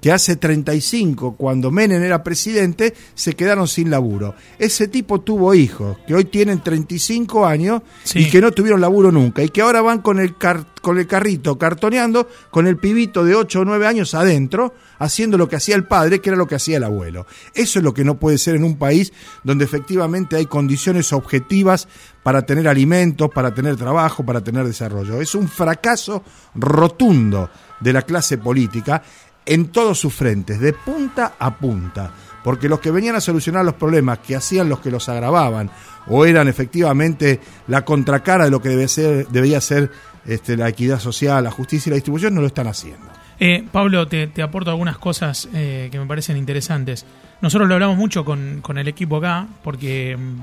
que 0.00 0.12
hace 0.12 0.36
35, 0.36 1.34
cuando 1.36 1.70
Menem 1.70 2.02
era 2.02 2.22
presidente, 2.22 2.94
se 3.14 3.34
quedaron 3.34 3.66
sin 3.66 3.90
laburo. 3.90 4.34
Ese 4.58 4.86
tipo 4.88 5.20
tuvo 5.20 5.54
hijos, 5.54 5.98
que 6.06 6.14
hoy 6.14 6.24
tienen 6.26 6.62
35 6.62 7.44
años 7.46 7.82
Sí. 8.04 8.20
y 8.20 8.30
que 8.30 8.40
no 8.40 8.52
tuvieron 8.52 8.80
laburo 8.80 9.10
nunca, 9.10 9.42
y 9.42 9.48
que 9.48 9.60
ahora 9.62 9.82
van 9.82 10.00
con 10.00 10.20
el, 10.20 10.36
car- 10.38 10.66
con 10.82 10.98
el 10.98 11.06
carrito 11.08 11.58
cartoneando, 11.58 12.28
con 12.50 12.66
el 12.68 12.76
pibito 12.76 13.24
de 13.24 13.34
8 13.34 13.60
o 13.60 13.64
9 13.64 13.86
años 13.88 14.14
adentro, 14.14 14.72
haciendo 15.00 15.36
lo 15.36 15.48
que 15.48 15.56
hacía 15.56 15.74
el 15.74 15.84
padre, 15.84 16.20
que 16.20 16.30
era 16.30 16.36
lo 16.36 16.46
que 16.46 16.54
hacía 16.54 16.76
el 16.76 16.84
abuelo. 16.84 17.26
Eso 17.54 17.78
es 17.80 17.84
lo 17.84 17.92
que 17.92 18.04
no 18.04 18.18
puede 18.18 18.38
ser 18.38 18.54
en 18.54 18.64
un 18.64 18.76
país 18.78 19.12
donde 19.42 19.64
efectivamente 19.64 20.36
hay 20.36 20.46
condiciones 20.46 21.12
objetivas 21.12 21.88
para 22.22 22.42
tener 22.42 22.68
alimentos, 22.68 23.30
para 23.34 23.52
tener 23.54 23.76
trabajo, 23.76 24.24
para 24.24 24.42
tener 24.42 24.64
desarrollo. 24.66 25.20
Es 25.20 25.34
un 25.34 25.48
fracaso 25.48 26.22
rotundo 26.54 27.50
de 27.80 27.92
la 27.92 28.02
clase 28.02 28.38
política 28.38 29.02
en 29.48 29.68
todos 29.68 29.98
sus 29.98 30.14
frentes, 30.14 30.60
de 30.60 30.74
punta 30.74 31.34
a 31.38 31.56
punta, 31.56 32.12
porque 32.44 32.68
los 32.68 32.80
que 32.80 32.90
venían 32.90 33.16
a 33.16 33.20
solucionar 33.20 33.64
los 33.64 33.74
problemas 33.74 34.18
que 34.18 34.36
hacían 34.36 34.68
los 34.68 34.80
que 34.80 34.90
los 34.90 35.08
agravaban 35.08 35.70
o 36.06 36.24
eran 36.26 36.48
efectivamente 36.48 37.40
la 37.66 37.84
contracara 37.84 38.44
de 38.44 38.50
lo 38.50 38.60
que 38.60 38.68
debe 38.68 38.88
ser, 38.88 39.26
debía 39.28 39.60
ser 39.60 39.90
este, 40.26 40.56
la 40.56 40.68
equidad 40.68 41.00
social, 41.00 41.42
la 41.42 41.50
justicia 41.50 41.88
y 41.88 41.92
la 41.92 41.96
distribución, 41.96 42.34
no 42.34 42.42
lo 42.42 42.46
están 42.46 42.66
haciendo. 42.66 43.06
Eh, 43.40 43.64
Pablo, 43.72 44.06
te, 44.06 44.30
aporto 44.42 44.70
algunas 44.70 44.98
cosas 44.98 45.48
eh, 45.54 45.88
que 45.90 45.98
me 45.98 46.06
parecen 46.06 46.36
interesantes. 46.36 47.06
Nosotros 47.40 47.68
lo 47.68 47.74
hablamos 47.74 47.96
mucho 47.96 48.24
con, 48.24 48.60
con 48.60 48.76
el 48.78 48.88
equipo 48.88 49.16
acá, 49.16 49.46
porque 49.62 50.16
mm, 50.16 50.40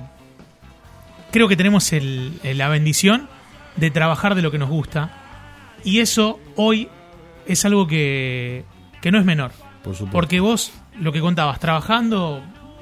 creo 1.32 1.48
que 1.48 1.56
tenemos 1.56 1.92
la 2.44 2.70
bendición 2.70 3.28
de 3.76 3.92
trabajar 3.92 4.34
de 4.34 4.42
lo 4.42 4.50
que 4.50 4.58
nos 4.58 4.70
gusta. 4.70 5.12
Y 5.84 6.00
eso 6.00 6.40
hoy 6.56 6.88
es 7.46 7.66
algo 7.66 7.86
que, 7.88 8.64
que 9.06 9.12
no 9.12 9.20
es 9.20 9.26
menor. 9.26 9.52
Por 9.84 9.94
supuesto. 9.94 10.12
Porque 10.12 10.40
vos, 10.40 10.72
lo 11.00 11.12
que 11.12 11.20
contabas, 11.22 11.60
trabajando 11.60 12.42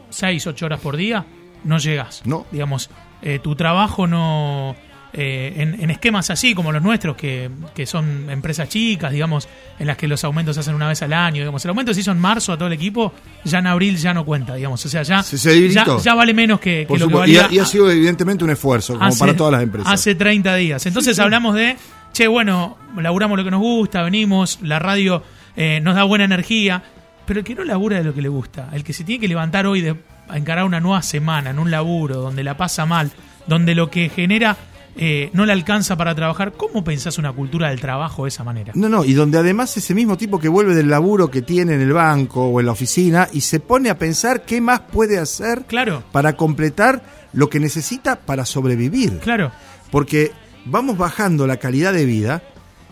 6, 0.10 0.48
8 0.48 0.66
horas 0.66 0.80
por 0.80 0.96
día, 0.96 1.26
no 1.66 1.78
llegas. 1.80 2.22
No. 2.24 2.46
Digamos, 2.50 2.90
eh, 3.22 3.40
tu 3.44 3.56
trabajo 3.58 4.08
no, 4.08 4.74
eh, 5.12 5.54
en, 5.58 5.82
en 5.82 5.90
esquemas 5.92 6.30
así 6.30 6.56
como 6.56 6.72
los 6.72 6.82
nuestros, 6.82 7.18
que, 7.18 7.50
que 7.76 7.86
son 7.86 8.30
empresas 8.30 8.70
chicas, 8.70 9.12
digamos, 9.12 9.50
en 9.80 9.88
las 9.88 9.98
que 9.98 10.08
los 10.08 10.24
aumentos 10.24 10.56
se 10.56 10.62
hacen 10.62 10.76
una 10.76 10.88
vez 10.88 11.02
al 11.02 11.12
año, 11.12 11.42
digamos, 11.42 11.66
el 11.66 11.70
aumento 11.70 11.94
se 11.94 12.00
hizo 12.00 12.12
en 12.12 12.20
marzo 12.20 12.54
a 12.54 12.58
todo 12.58 12.68
el 12.68 12.74
equipo, 12.74 13.12
ya 13.44 13.60
en 13.60 13.68
abril 13.68 13.98
ya 13.98 14.14
no 14.14 14.24
cuenta, 14.24 14.56
digamos, 14.56 14.86
o 14.86 14.88
sea, 14.88 15.04
ya, 15.04 15.24
Se- 15.24 15.70
ya, 15.70 15.86
ya 16.02 16.14
vale 16.16 16.34
menos 16.34 16.62
que, 16.62 16.84
lo 16.90 16.94
que 16.96 17.00
supuesto. 17.02 17.30
y, 17.30 17.36
valía 17.36 17.48
ha, 17.48 17.54
y 17.54 17.60
ha 17.60 17.66
sido 17.66 17.92
evidentemente 17.92 18.46
un 18.46 18.52
esfuerzo, 18.52 18.94
como 18.94 19.06
hace- 19.06 19.20
para 19.20 19.36
todas 19.36 19.52
las 19.52 19.64
empresas. 19.64 19.92
Hace 19.92 20.16
30 20.16 20.56
días. 20.56 20.86
Entonces 20.86 21.20
hablamos 21.20 21.54
de, 21.56 21.76
che, 22.14 22.28
bueno, 22.28 22.78
laburamos 22.98 23.38
lo 23.38 23.44
que 23.44 23.52
nos 23.52 23.60
gusta, 23.60 24.04
venimos, 24.04 24.60
la 24.62 24.80
radio 24.80 25.22
eh, 25.56 25.80
nos 25.82 25.96
da 25.96 26.04
buena 26.04 26.26
energía, 26.26 26.84
pero 27.26 27.40
el 27.40 27.46
que 27.46 27.56
no 27.56 27.64
labura 27.64 27.98
de 27.98 28.04
lo 28.04 28.14
que 28.14 28.22
le 28.22 28.30
gusta, 28.30 28.70
el 28.74 28.84
que 28.84 28.94
se 28.94 29.04
tiene 29.04 29.22
que 29.22 29.28
levantar 29.28 29.66
hoy 29.68 29.82
de, 29.82 29.96
a 30.28 30.38
encarar 30.38 30.66
una 30.66 30.80
nueva 30.80 31.02
semana 31.02 31.52
en 31.52 31.60
un 31.60 31.72
laburo 31.72 32.16
donde 32.18 32.44
la 32.44 32.58
pasa 32.58 32.86
mal, 32.86 33.12
donde 33.48 33.76
lo 33.76 33.90
que 33.90 34.10
genera 34.10 34.58
eh, 34.96 35.32
no 35.34 35.46
le 35.46 35.54
alcanza 35.54 35.96
para 35.96 36.14
trabajar, 36.14 36.52
¿cómo 36.52 36.84
pensás 36.84 37.18
una 37.18 37.32
cultura 37.32 37.70
del 37.70 37.80
trabajo 37.82 38.24
de 38.26 38.30
esa 38.30 38.44
manera? 38.44 38.74
No, 38.76 38.90
no, 38.90 39.04
y 39.06 39.14
donde 39.14 39.38
además 39.40 39.76
ese 39.76 39.96
mismo 39.96 40.18
tipo 40.18 40.40
que 40.40 40.50
vuelve 40.50 40.76
del 40.76 40.90
laburo 40.90 41.32
que 41.32 41.42
tiene 41.42 41.74
en 41.74 41.82
el 41.82 41.94
banco 41.94 42.46
o 42.46 42.60
en 42.60 42.68
la 42.68 42.74
oficina 42.74 43.28
y 43.34 43.42
se 43.42 43.60
pone 43.60 43.90
a 43.90 43.98
pensar 43.98 44.44
qué 44.44 44.62
más 44.62 44.82
puede 44.82 45.18
hacer 45.18 45.64
Claro, 45.66 46.04
para 46.12 46.34
completar 46.34 47.02
lo 47.34 47.50
que 47.50 47.60
necesita 47.60 48.18
para 48.18 48.46
sobrevivir. 48.46 49.18
claro, 49.20 49.52
Porque 49.90 50.32
vamos 50.66 50.98
bajando 50.98 51.48
la 51.48 51.58
calidad 51.58 51.92
de 51.94 52.06
vida. 52.06 52.44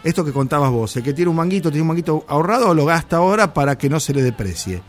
Esto 0.03 0.25
que 0.25 0.31
contabas 0.31 0.71
vos, 0.71 0.95
el 0.97 1.03
que 1.03 1.13
tiene 1.13 1.29
un 1.29 1.35
manguito, 1.37 1.69
tiene 1.69 1.81
un 1.83 1.89
manguito 1.89 2.25
ahorrado, 2.27 2.73
lo 2.73 2.85
gasta 2.85 3.17
ahora 3.17 3.53
para 3.53 3.77
que 3.77 3.89
no 3.89 3.99
se 3.99 4.13
le 4.13 4.23
deprecie. 4.23 4.81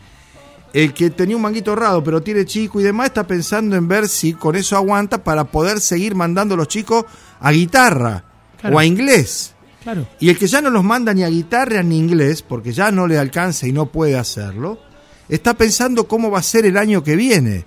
El 0.73 0.91
que 0.93 1.11
tenía 1.11 1.35
un 1.35 1.41
manguito 1.43 1.69
ahorrado 1.69 2.03
pero 2.03 2.23
tiene 2.23 2.45
chico 2.45 2.79
y 2.79 2.83
demás 2.83 3.07
está 3.07 3.27
pensando 3.27 3.75
en 3.75 3.87
ver 3.87 4.07
si 4.07 4.33
con 4.33 4.55
eso 4.55 4.75
aguanta 4.75 5.23
para 5.23 5.43
poder 5.43 5.79
seguir 5.79 6.15
mandando 6.15 6.55
a 6.55 6.57
los 6.57 6.67
chicos 6.67 7.05
a 7.39 7.51
guitarra 7.51 8.23
Claro. 8.59 8.77
o 8.77 8.79
a 8.79 8.85
inglés. 8.85 9.53
claro. 9.83 10.07
Y 10.19 10.29
el 10.29 10.37
que 10.39 10.47
ya 10.47 10.61
no 10.61 10.69
los 10.71 10.83
manda 10.85 11.13
ni 11.13 11.21
a 11.23 11.27
guitarra 11.29 11.83
ni 11.83 11.95
a 11.95 11.99
inglés, 11.99 12.41
porque 12.41 12.71
ya 12.71 12.91
no 12.91 13.05
le 13.07 13.19
alcanza 13.19 13.67
y 13.67 13.73
no 13.73 13.87
puede 13.87 14.17
hacerlo, 14.17 14.79
está 15.29 15.53
pensando 15.53 16.07
cómo 16.07 16.31
va 16.31 16.39
a 16.39 16.43
ser 16.43 16.65
el 16.65 16.77
año 16.77 17.03
que 17.03 17.15
viene 17.17 17.65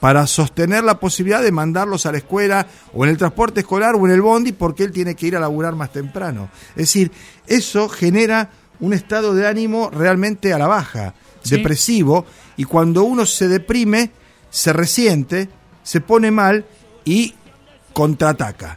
para 0.00 0.26
sostener 0.26 0.84
la 0.84 1.00
posibilidad 1.00 1.42
de 1.42 1.52
mandarlos 1.52 2.06
a 2.06 2.12
la 2.12 2.18
escuela 2.18 2.66
o 2.92 3.04
en 3.04 3.10
el 3.10 3.16
transporte 3.16 3.60
escolar 3.60 3.94
o 3.94 4.06
en 4.06 4.12
el 4.12 4.20
bondi 4.20 4.52
porque 4.52 4.84
él 4.84 4.92
tiene 4.92 5.14
que 5.14 5.26
ir 5.26 5.36
a 5.36 5.40
laburar 5.40 5.74
más 5.74 5.92
temprano. 5.92 6.50
Es 6.70 6.76
decir, 6.82 7.10
eso 7.46 7.88
genera 7.88 8.50
un 8.80 8.92
estado 8.92 9.34
de 9.34 9.46
ánimo 9.46 9.90
realmente 9.90 10.52
a 10.52 10.58
la 10.58 10.66
baja, 10.66 11.14
Sí. 11.42 11.56
depresivo, 11.56 12.26
y 12.56 12.64
cuando 12.64 13.04
uno 13.04 13.24
se 13.24 13.46
deprime, 13.48 14.10
se 14.50 14.72
resiente, 14.72 15.48
se 15.82 16.00
pone 16.00 16.30
mal 16.30 16.66
y 17.04 17.34
contraataca. 17.92 18.76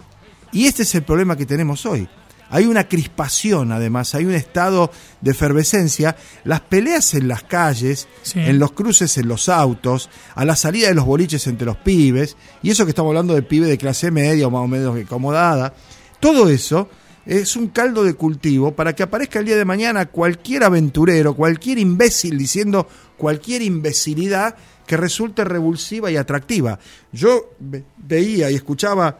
Y 0.52 0.68
este 0.68 0.84
es 0.84 0.96
el 0.96 1.04
problema 1.04 1.36
que 1.36 1.46
tenemos 1.46 1.86
hoy. 1.86 2.08
Hay 2.50 2.66
una 2.66 2.88
crispación, 2.88 3.72
además, 3.72 4.16
hay 4.16 4.26
un 4.26 4.34
estado 4.34 4.92
de 5.22 5.32
efervescencia. 5.32 6.16
Las 6.44 6.62
peleas 6.62 7.14
en 7.14 7.28
las 7.28 7.44
calles, 7.44 8.08
Sí. 8.24 8.40
en 8.40 8.58
los 8.60 8.72
cruces 8.72 9.18
en 9.18 9.28
los 9.28 9.50
autos, 9.50 10.10
a 10.36 10.46
la 10.46 10.56
salida 10.56 10.88
de 10.90 10.96
los 10.96 11.06
boliches 11.06 11.46
entre 11.48 11.66
los 11.66 11.78
pibes, 11.78 12.36
y 12.64 12.72
eso 12.72 12.86
que 12.86 12.90
estamos 12.92 13.10
hablando 13.12 13.34
de 13.36 13.44
pibe 13.44 13.68
de 13.68 13.78
clase 13.78 14.12
media 14.12 14.48
o 14.48 14.52
más 14.52 14.64
o 14.64 14.68
menos 14.68 14.98
acomodada, 15.00 15.74
todo 16.20 16.50
eso 16.50 16.90
es 17.26 17.56
un 17.56 17.68
caldo 17.68 18.04
de 18.04 18.16
cultivo 18.16 18.76
para 18.76 18.96
que 18.96 19.04
aparezca 19.04 19.40
el 19.40 19.46
día 19.46 19.56
de 19.58 19.66
mañana 19.66 20.08
cualquier 20.08 20.64
aventurero, 20.64 21.36
cualquier 21.36 21.78
imbécil 21.78 22.38
diciendo 22.38 22.88
cualquier 23.18 23.62
imbecilidad 23.62 24.56
que 24.88 24.98
resulte 24.98 25.44
revulsiva 25.44 26.10
y 26.10 26.18
atractiva. 26.18 26.80
Yo 27.12 27.52
ve- 27.60 27.84
veía 27.98 28.50
y 28.50 28.56
escuchaba 28.56 29.20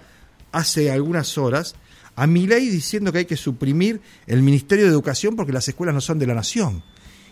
hace 0.52 0.90
algunas 0.90 1.38
horas 1.38 1.76
a 2.16 2.28
Milei 2.28 2.70
diciendo 2.70 3.12
que 3.12 3.20
hay 3.20 3.26
que 3.26 3.38
suprimir 3.38 4.02
el 4.28 4.42
Ministerio 4.42 4.86
de 4.86 4.92
Educación 4.92 5.36
porque 5.36 5.54
las 5.54 5.68
escuelas 5.68 5.96
no 5.96 6.02
son 6.02 6.20
de 6.20 6.28
la 6.28 6.36
nación. 6.36 6.84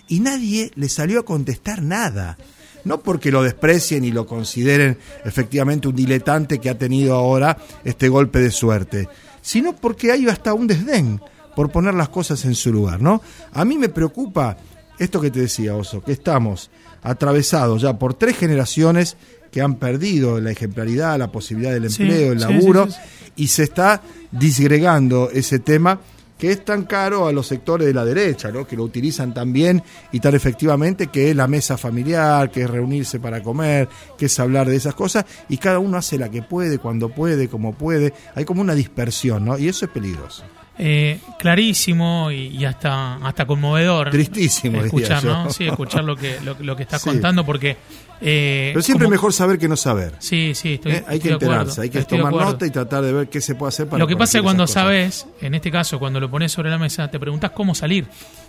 Y 0.07 0.19
nadie 0.19 0.71
le 0.75 0.89
salió 0.89 1.19
a 1.19 1.25
contestar 1.25 1.81
nada. 1.81 2.37
No 2.85 3.01
porque 3.01 3.31
lo 3.31 3.43
desprecien 3.43 4.05
y 4.05 4.11
lo 4.11 4.25
consideren 4.25 4.97
efectivamente 5.25 5.89
un 5.89 5.95
diletante 5.95 6.59
que 6.59 6.69
ha 6.69 6.77
tenido 6.77 7.15
ahora 7.15 7.57
este 7.83 8.07
golpe 8.07 8.39
de 8.39 8.51
suerte, 8.51 9.09
sino 9.41 9.75
porque 9.75 10.11
hay 10.11 10.27
hasta 10.27 10.53
un 10.53 10.67
desdén 10.67 11.19
por 11.55 11.69
poner 11.69 11.95
las 11.95 12.09
cosas 12.09 12.45
en 12.45 12.55
su 12.55 12.71
lugar, 12.71 13.01
¿no? 13.01 13.21
A 13.51 13.65
mí 13.65 13.77
me 13.77 13.89
preocupa 13.89 14.57
esto 14.99 15.19
que 15.19 15.31
te 15.31 15.41
decía, 15.41 15.75
Oso, 15.75 16.01
que 16.01 16.13
estamos 16.13 16.69
atravesados 17.07 17.81
ya 17.81 17.97
por 17.97 18.13
tres 18.13 18.37
generaciones 18.37 19.17
que 19.51 19.61
han 19.61 19.75
perdido 19.75 20.39
la 20.39 20.51
ejemplaridad, 20.51 21.17
la 21.17 21.31
posibilidad 21.31 21.73
del 21.73 21.89
Sí, 21.89 22.03
empleo, 22.03 22.33
el 22.33 22.39
laburo, 22.39 22.87
sí, 22.87 22.91
sí, 22.91 23.31
y 23.37 23.47
se 23.47 23.63
está 23.63 24.01
disgregando 24.31 25.29
ese 25.31 25.59
tema 25.59 25.99
que 26.37 26.51
es 26.51 26.63
tan 26.63 26.83
caro 26.83 27.27
a 27.27 27.31
los 27.31 27.47
sectores 27.47 27.87
de 27.87 27.93
la 27.93 28.05
derecha, 28.05 28.51
¿no? 28.51 28.67
que 28.67 28.75
lo 28.75 28.83
utilizan 28.83 29.33
tan 29.33 29.51
bien 29.51 29.81
y 30.11 30.19
tan 30.19 30.35
efectivamente, 30.35 31.07
que 31.07 31.31
es 31.31 31.35
la 31.35 31.47
mesa 31.47 31.77
familiar, 31.77 32.51
que 32.51 32.63
es 32.63 32.69
reunirse 32.69 33.19
para 33.19 33.41
comer, 33.41 33.89
que 34.17 34.27
es 34.27 34.39
hablar 34.39 34.69
de 34.69 34.75
esas 34.75 34.93
cosas, 34.93 35.25
y 35.49 35.57
cada 35.57 35.79
uno 35.79 35.97
hace 35.97 36.17
la 36.17 36.29
que 36.29 36.43
puede, 36.43 36.77
cuando 36.77 37.09
puede, 37.09 37.47
como 37.47 37.73
puede. 37.73 38.13
Hay 38.35 38.45
como 38.45 38.61
una 38.61 38.75
dispersión, 38.75 39.45
¿no? 39.45 39.57
Y 39.57 39.67
eso 39.67 39.85
es 39.85 39.91
peligroso. 39.91 40.43
Eh, 40.79 41.19
clarísimo 41.39 42.29
y, 42.31 42.49
y 42.55 42.63
hasta 42.65 43.15
hasta 43.15 43.47
conmovedor 43.47 44.11
Tristísimo, 44.11 44.83
escuchar. 44.83 45.23
¿no? 45.23 45.49
sí 45.49 45.65
escuchar 45.67 46.03
lo 46.03 46.15
que 46.15 46.39
lo, 46.41 46.55
lo 46.59 46.75
que 46.75 46.83
estás 46.83 47.01
Sí. 47.07 47.09
contando 47.09 47.43
porque 47.43 47.77
eh, 48.21 48.69
Pero 48.73 48.83
siempre 48.83 49.05
es 49.05 49.11
mejor 49.11 49.33
saber 49.33 49.57
que 49.57 49.67
no 49.67 49.75
saber. 49.75 50.13
sí 50.19 50.53
sí 50.53 50.75
estoy, 50.75 50.91
¿eh? 50.93 51.03
Hay 51.07 51.19
que 51.19 51.29
de 51.29 51.33
enterarse, 51.33 51.81
hay 51.81 51.89
que 51.89 51.99
estoy 51.99 52.19
tomar 52.19 52.31
nota 52.33 52.65
y 52.67 52.69
tratar 52.69 53.03
de 53.03 53.11
ver 53.11 53.27
qué 53.27 53.41
se 53.41 53.55
puede 53.55 53.69
hacer 53.69 53.87
para 53.87 53.97
lo 53.99 54.07
que 54.07 54.15
pasa 54.15 54.37
es 54.37 54.43
cuando 54.43 54.67
sabes 54.67 55.25
en 55.41 55.55
este 55.55 55.71
caso 55.71 55.97
cuando 55.97 56.19
lo 56.19 56.29
pones 56.29 56.51
sobre 56.51 56.69
la 56.69 56.77
mesa 56.77 57.07
te 57.09 57.19
preguntas 57.19 57.49
cómo 57.51 57.73
salir 57.73 58.05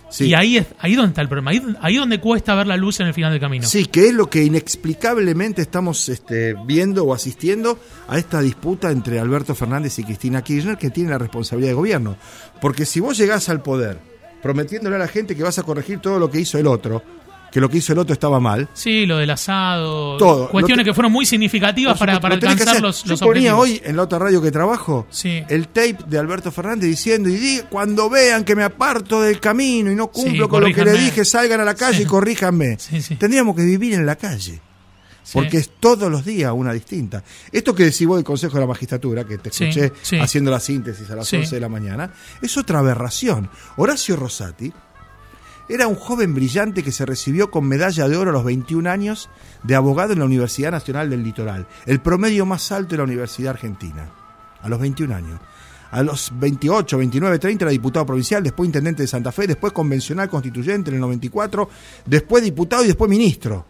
Sí. 0.09 0.25
y 0.25 0.33
ahí 0.33 0.57
es 0.57 0.67
ahí 0.79 0.95
donde 0.95 1.09
está 1.09 1.21
el 1.21 1.29
problema 1.29 1.51
ahí, 1.51 1.61
ahí 1.81 1.95
donde 1.97 2.19
cuesta 2.19 2.55
ver 2.55 2.65
la 2.65 2.77
luz 2.77 2.99
en 2.99 3.07
el 3.07 3.13
final 3.13 3.31
del 3.31 3.39
camino 3.39 3.67
Sí, 3.67 3.85
que 3.85 4.07
es 4.07 4.13
lo 4.13 4.29
que 4.29 4.43
inexplicablemente 4.43 5.61
estamos 5.61 6.09
este, 6.09 6.55
viendo 6.65 7.03
o 7.03 7.13
asistiendo 7.13 7.77
a 8.07 8.17
esta 8.17 8.41
disputa 8.41 8.91
entre 8.91 9.19
Alberto 9.19 9.53
Fernández 9.53 9.99
y 9.99 10.03
Cristina 10.03 10.41
Kirchner, 10.41 10.77
que 10.77 10.89
tiene 10.89 11.11
la 11.11 11.17
responsabilidad 11.17 11.71
de 11.71 11.75
gobierno. 11.75 12.17
Porque 12.59 12.85
si 12.85 12.99
vos 12.99 13.17
llegás 13.17 13.49
al 13.49 13.61
poder 13.61 13.99
prometiéndole 14.41 14.95
a 14.95 14.99
la 14.99 15.07
gente 15.07 15.35
que 15.35 15.43
vas 15.43 15.59
a 15.59 15.63
corregir 15.63 15.99
todo 15.99 16.19
lo 16.19 16.29
que 16.29 16.39
hizo 16.39 16.57
el 16.57 16.67
otro, 16.67 17.03
que 17.51 17.59
lo 17.59 17.69
que 17.69 17.77
hizo 17.79 17.93
el 17.93 17.99
otro 17.99 18.13
estaba 18.13 18.39
mal, 18.39 18.69
Sí, 18.73 19.05
lo 19.05 19.17
del 19.17 19.29
asado, 19.31 20.17
Todo. 20.17 20.49
cuestiones 20.49 20.85
que 20.85 20.93
fueron 20.93 21.11
muy 21.11 21.25
significativas 21.25 21.97
para, 21.97 22.19
para 22.19 22.35
lo 22.35 22.49
alcanzar 22.49 22.81
los, 22.81 23.03
Yo 23.03 23.09
los 23.11 23.19
ponía 23.19 23.55
objetivos. 23.55 23.81
hoy 23.83 23.89
en 23.89 23.95
la 23.95 24.03
otra 24.03 24.19
radio 24.19 24.41
que 24.41 24.51
trabajo 24.51 25.07
Sí. 25.09 25.43
el 25.49 25.67
tape 25.67 25.97
de 26.07 26.17
Alberto 26.19 26.51
Fernández 26.51 26.89
diciendo 26.89 27.29
y 27.29 27.35
diga, 27.35 27.63
cuando 27.69 28.09
vean 28.09 28.43
que 28.43 28.55
me 28.55 28.63
aparto 28.63 29.21
del 29.21 29.39
camino 29.39 29.91
y 29.91 29.95
no 29.95 30.07
cumplo 30.07 30.45
Sí, 30.45 30.49
con 30.49 30.63
lo 30.63 30.73
que 30.73 30.85
le 30.85 30.93
dije, 30.93 31.25
salgan 31.25 31.59
a 31.61 31.65
la 31.65 31.75
calle 31.75 31.97
Sí. 31.97 32.03
y 32.03 32.05
corríjanme. 32.05 32.77
Sí, 32.79 33.01
sí. 33.01 33.15
Tendríamos 33.15 33.55
que 33.55 33.63
vivir 33.63 33.93
en 33.93 34.05
la 34.05 34.15
calle. 34.15 34.61
Porque 35.31 35.57
es 35.57 35.69
todos 35.79 36.09
los 36.09 36.25
días 36.25 36.51
una 36.55 36.73
distinta. 36.73 37.23
Esto 37.51 37.75
que 37.75 37.83
decís 37.83 38.07
vos 38.07 38.17
del 38.17 38.23
Consejo 38.25 38.55
de 38.55 38.61
la 38.61 38.65
Magistratura, 38.67 39.25
que 39.25 39.37
te 39.37 39.49
escuché 39.49 39.91
haciendo 40.19 40.49
la 40.49 40.59
síntesis 40.59 41.07
a 41.11 41.15
las 41.17 41.27
Sí. 41.27 41.35
11 41.35 41.53
de 41.55 41.61
la 41.61 41.69
mañana, 41.69 42.11
es 42.41 42.57
otra 42.57 42.79
aberración. 42.79 43.47
Horacio 43.77 44.15
Rosati 44.15 44.73
era 45.69 45.87
un 45.87 45.95
joven 45.95 46.33
brillante 46.33 46.83
que 46.83 46.91
se 46.91 47.05
recibió 47.05 47.49
con 47.51 47.65
medalla 47.65 48.07
de 48.07 48.17
oro 48.17 48.31
a 48.31 48.33
los 48.33 48.43
21 48.43 48.89
años 48.89 49.29
de 49.63 49.75
abogado 49.75 50.13
en 50.13 50.19
la 50.19 50.25
Universidad 50.25 50.71
Nacional 50.71 51.09
del 51.09 51.23
Litoral, 51.23 51.67
el 51.85 52.01
promedio 52.01 52.45
más 52.45 52.71
alto 52.71 52.91
de 52.91 52.97
la 52.97 53.03
Universidad 53.03 53.51
Argentina, 53.51 54.09
a 54.61 54.67
los 54.69 54.79
21 54.79 55.15
años. 55.15 55.39
A 55.91 56.03
los 56.03 56.31
28, 56.39 56.97
29, 56.99 57.39
30 57.39 57.65
era 57.65 57.71
diputado 57.71 58.05
provincial, 58.05 58.43
después 58.43 58.67
intendente 58.67 59.01
de 59.01 59.07
Santa 59.07 59.31
Fe, 59.31 59.47
después 59.47 59.73
convencional 59.73 60.29
constituyente 60.29 60.89
en 60.91 60.95
el 60.95 61.01
94, 61.01 61.67
después 62.05 62.43
diputado 62.43 62.83
y 62.83 62.87
después 62.87 63.09
ministro 63.09 63.65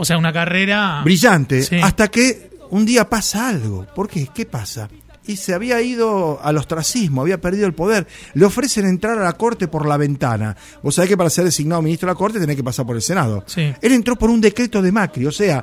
o 0.00 0.04
sea 0.04 0.16
una 0.16 0.32
carrera 0.32 1.02
brillante, 1.02 1.62
Sí. 1.62 1.80
hasta 1.82 2.06
que 2.08 2.50
un 2.70 2.86
día 2.86 3.08
pasa 3.08 3.48
algo. 3.48 3.84
¿Por 3.94 4.08
qué? 4.08 4.28
¿Qué 4.32 4.46
pasa? 4.46 4.88
Y 5.28 5.36
se 5.36 5.52
había 5.52 5.80
ido 5.82 6.40
al 6.42 6.56
ostracismo, 6.56 7.20
había 7.20 7.38
perdido 7.38 7.66
el 7.66 7.74
poder. 7.74 8.06
Le 8.32 8.46
ofrecen 8.46 8.86
entrar 8.86 9.18
a 9.18 9.24
la 9.24 9.34
corte 9.34 9.68
por 9.68 9.86
la 9.86 9.98
ventana. 9.98 10.56
Vos 10.82 10.94
sabés 10.94 11.10
que 11.10 11.18
para 11.18 11.28
ser 11.28 11.44
designado 11.44 11.82
ministro 11.82 12.06
de 12.06 12.14
la 12.14 12.18
corte 12.18 12.40
tenés 12.40 12.56
que 12.56 12.64
pasar 12.64 12.86
por 12.86 12.96
el 12.96 13.02
Senado. 13.02 13.44
Sí. 13.46 13.74
Él 13.80 13.92
entró 13.92 14.16
por 14.16 14.30
un 14.30 14.40
decreto 14.40 14.80
de 14.80 14.90
Macri, 14.90 15.26
o 15.26 15.30
sea, 15.30 15.62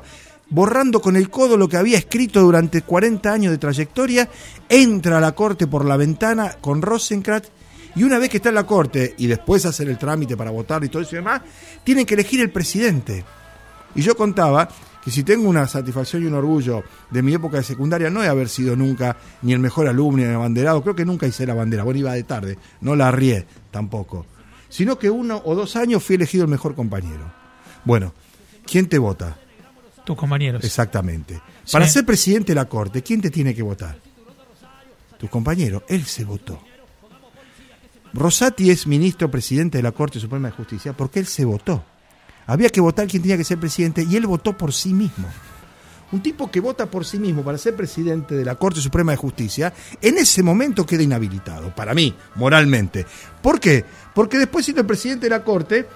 borrando 0.50 1.00
con 1.00 1.16
el 1.16 1.30
codo 1.30 1.56
lo 1.56 1.68
que 1.68 1.76
había 1.76 1.98
escrito 1.98 2.40
durante 2.42 2.82
40 2.82 3.32
años 3.32 3.50
de 3.50 3.58
trayectoria, 3.58 4.28
entra 4.68 5.18
a 5.18 5.20
la 5.20 5.32
corte 5.32 5.66
por 5.66 5.84
la 5.84 5.96
ventana 5.96 6.54
con 6.60 6.80
Rosenkrantz 6.80 7.48
y 7.96 8.04
una 8.04 8.18
vez 8.18 8.28
que 8.28 8.36
está 8.36 8.50
en 8.50 8.54
la 8.54 8.66
corte 8.66 9.14
y 9.18 9.26
después 9.26 9.66
hacer 9.66 9.88
el 9.88 9.98
trámite 9.98 10.36
para 10.36 10.50
votar 10.50 10.84
y 10.84 10.88
todo 10.88 11.02
eso 11.02 11.16
y 11.16 11.18
demás, 11.18 11.42
tienen 11.82 12.06
que 12.06 12.14
elegir 12.14 12.40
el 12.40 12.50
presidente. 12.50 13.24
Y 13.94 14.02
yo 14.02 14.16
contaba 14.16 14.68
que 15.06 15.12
si 15.12 15.22
tengo 15.22 15.48
una 15.48 15.68
satisfacción 15.68 16.24
y 16.24 16.26
un 16.26 16.34
orgullo 16.34 16.82
de 17.12 17.22
mi 17.22 17.32
época 17.32 17.58
de 17.58 17.62
secundaria, 17.62 18.10
no 18.10 18.22
de 18.22 18.26
haber 18.26 18.48
sido 18.48 18.74
nunca 18.74 19.16
ni 19.42 19.52
el 19.52 19.60
mejor 19.60 19.86
alumno 19.86 20.16
ni 20.16 20.24
el 20.24 20.34
abanderado, 20.34 20.82
creo 20.82 20.96
que 20.96 21.04
nunca 21.04 21.28
hice 21.28 21.46
la 21.46 21.54
bandera, 21.54 21.84
bueno, 21.84 22.00
iba 22.00 22.12
de 22.12 22.24
tarde, 22.24 22.58
no 22.80 22.96
la 22.96 23.06
arrié 23.06 23.46
tampoco, 23.70 24.26
sino 24.68 24.98
que 24.98 25.08
uno 25.08 25.40
o 25.44 25.54
dos 25.54 25.76
años 25.76 26.02
fui 26.02 26.16
elegido 26.16 26.42
el 26.42 26.50
mejor 26.50 26.74
compañero. 26.74 27.32
Bueno, 27.84 28.14
¿quién 28.64 28.88
te 28.88 28.98
vota? 28.98 29.38
tus 30.04 30.16
compañeros 30.16 30.64
Exactamente. 30.64 31.40
Para 31.70 31.86
ser 31.86 32.04
presidente 32.04 32.50
de 32.50 32.56
la 32.56 32.64
Corte, 32.64 33.00
¿quién 33.02 33.20
te 33.20 33.30
tiene 33.30 33.54
que 33.54 33.62
votar? 33.62 34.00
tu 35.18 35.28
compañero, 35.28 35.84
él 35.88 36.04
se 36.04 36.24
votó. 36.24 36.60
Rosati 38.12 38.70
es 38.70 38.88
ministro 38.88 39.30
presidente 39.30 39.78
de 39.78 39.82
la 39.84 39.92
Corte 39.92 40.18
Suprema 40.18 40.48
de 40.48 40.56
Justicia 40.56 40.94
porque 40.94 41.20
él 41.20 41.26
se 41.26 41.44
votó. 41.44 41.84
Había 42.46 42.68
que 42.68 42.80
votar 42.80 43.06
quién 43.06 43.22
tenía 43.22 43.36
que 43.36 43.44
ser 43.44 43.58
presidente 43.58 44.06
y 44.08 44.16
él 44.16 44.26
votó 44.26 44.56
por 44.56 44.72
sí 44.72 44.92
mismo. 44.92 45.28
Un 46.12 46.22
tipo 46.22 46.48
que 46.50 46.60
vota 46.60 46.86
por 46.86 47.04
sí 47.04 47.18
mismo 47.18 47.42
para 47.42 47.58
ser 47.58 47.74
presidente 47.74 48.36
de 48.36 48.44
la 48.44 48.54
Corte 48.54 48.80
Suprema 48.80 49.10
de 49.10 49.16
Justicia, 49.16 49.72
en 50.00 50.18
ese 50.18 50.42
momento 50.42 50.86
queda 50.86 51.02
inhabilitado, 51.02 51.74
para 51.74 51.94
mí, 51.94 52.14
moralmente. 52.36 53.04
¿Por 53.42 53.58
qué? 53.58 53.84
Porque 54.14 54.38
después 54.38 54.64
siendo 54.64 54.82
el 54.82 54.86
presidente 54.86 55.26
de 55.26 55.30
la 55.30 55.42
Corte, 55.42 55.86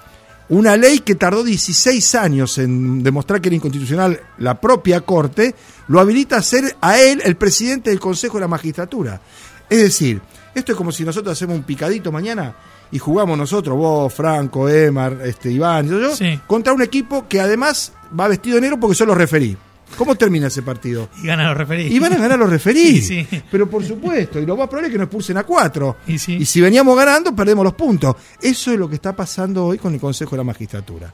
una 0.49 0.75
ley 0.75 0.99
que 0.99 1.15
tardó 1.15 1.45
16 1.45 2.15
años 2.15 2.57
en 2.57 3.01
demostrar 3.01 3.39
que 3.39 3.47
era 3.47 3.55
inconstitucional 3.55 4.19
la 4.37 4.59
propia 4.59 4.99
Corte, 4.99 5.55
lo 5.87 6.01
habilita 6.01 6.35
a 6.35 6.41
ser 6.41 6.75
a 6.81 6.99
él 6.99 7.21
el 7.23 7.37
presidente 7.37 7.89
del 7.89 8.01
Consejo 8.01 8.37
de 8.37 8.41
la 8.41 8.47
Magistratura. 8.49 9.21
Es 9.69 9.79
decir, 9.79 10.21
esto 10.53 10.73
es 10.73 10.77
como 10.77 10.91
si 10.91 11.05
nosotros 11.05 11.31
hacemos 11.31 11.55
un 11.55 11.63
picadito 11.63 12.11
mañana 12.11 12.53
y 12.91 12.99
jugamos 12.99 13.37
nosotros, 13.37 13.77
vos, 13.77 14.13
Franco, 14.13 14.67
Emar, 14.69 15.17
este, 15.23 15.51
Iván, 15.51 15.87
yo, 15.89 15.99
yo 15.99 16.15
Sí. 16.15 16.39
contra 16.47 16.73
un 16.73 16.81
equipo 16.81 17.27
que 17.27 17.39
además 17.39 17.93
va 18.19 18.27
vestido 18.27 18.55
de 18.55 18.61
negro 18.61 18.79
porque 18.79 18.95
yo 18.97 19.05
lo 19.05 19.15
referí. 19.15 19.55
¿Cómo 19.97 20.15
termina 20.15 20.47
ese 20.47 20.61
partido? 20.61 21.09
Y 21.21 21.27
gana 21.27 21.49
los 21.49 21.57
referidos. 21.57 21.91
Y 21.91 21.99
van 21.99 22.13
a 22.13 22.17
ganar 22.17 22.39
los 22.39 22.49
referís. 22.49 23.05
Sí, 23.07 23.27
sí. 23.29 23.41
Pero 23.51 23.69
por 23.69 23.83
supuesto, 23.83 24.39
y 24.39 24.45
lo 24.45 24.55
más 24.55 24.67
probable 24.69 24.87
es 24.87 24.91
que 24.93 24.97
nos 24.97 25.05
expulsen 25.07 25.37
a 25.37 25.43
cuatro. 25.43 25.97
Y 26.07 26.17
sí. 26.17 26.45
si 26.45 26.61
veníamos 26.61 26.95
ganando, 26.95 27.35
perdemos 27.35 27.65
los 27.65 27.73
puntos. 27.73 28.15
Eso 28.41 28.71
es 28.71 28.79
lo 28.79 28.87
que 28.87 28.95
está 28.95 29.13
pasando 29.15 29.65
hoy 29.65 29.77
con 29.77 29.93
el 29.93 29.99
Consejo 29.99 30.31
de 30.31 30.37
la 30.37 30.43
Magistratura. 30.45 31.13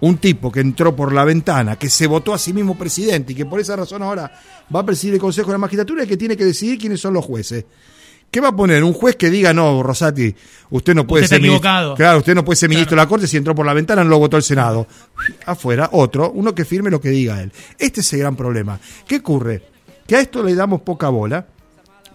Un 0.00 0.18
tipo 0.18 0.52
que 0.52 0.60
entró 0.60 0.94
por 0.94 1.10
la 1.14 1.24
ventana, 1.24 1.76
que 1.76 1.88
se 1.88 2.06
votó 2.06 2.34
a 2.34 2.38
sí 2.38 2.52
mismo 2.52 2.76
presidente 2.76 3.32
y 3.32 3.34
que 3.36 3.46
por 3.46 3.60
esa 3.60 3.76
razón 3.76 4.02
ahora 4.02 4.30
va 4.74 4.80
a 4.80 4.84
presidir 4.84 5.14
el 5.14 5.20
Consejo 5.20 5.46
de 5.46 5.52
la 5.54 5.58
Magistratura 5.58 6.04
y 6.04 6.06
que 6.06 6.18
tiene 6.18 6.36
que 6.36 6.44
decidir 6.44 6.78
quiénes 6.78 7.00
son 7.00 7.14
los 7.14 7.24
jueces. 7.24 7.64
¿Qué 8.30 8.40
va 8.40 8.48
a 8.48 8.56
poner? 8.56 8.84
Un 8.84 8.92
juez 8.92 9.16
que 9.16 9.30
diga, 9.30 9.54
no, 9.54 9.82
Rosati, 9.82 10.34
usted 10.70 10.94
no 10.94 11.06
puede 11.06 11.24
Usted 11.24 11.36
ser 11.36 11.42
ministro. 11.42 11.94
Claro, 11.96 12.18
usted 12.18 12.34
no 12.34 12.44
puede 12.44 12.56
ser 12.56 12.68
ministro 12.68 12.90
Claro. 12.90 13.00
de 13.02 13.06
la 13.06 13.08
Corte 13.08 13.26
si 13.26 13.36
entró 13.36 13.54
por 13.54 13.64
la 13.64 13.72
ventana, 13.72 14.04
no 14.04 14.10
lo 14.10 14.18
votó 14.18 14.36
el 14.36 14.42
Senado. 14.42 14.86
Afuera, 15.46 15.88
otro, 15.92 16.30
uno 16.32 16.54
que 16.54 16.64
firme 16.64 16.90
lo 16.90 17.00
que 17.00 17.08
diga 17.10 17.40
él. 17.42 17.50
Este 17.78 18.00
es 18.00 18.12
el 18.12 18.18
gran 18.20 18.36
problema. 18.36 18.78
¿Qué 19.06 19.16
ocurre? 19.16 19.62
Que 20.06 20.16
a 20.16 20.20
esto 20.20 20.42
le 20.42 20.54
damos 20.54 20.82
poca 20.82 21.08
bola, 21.08 21.46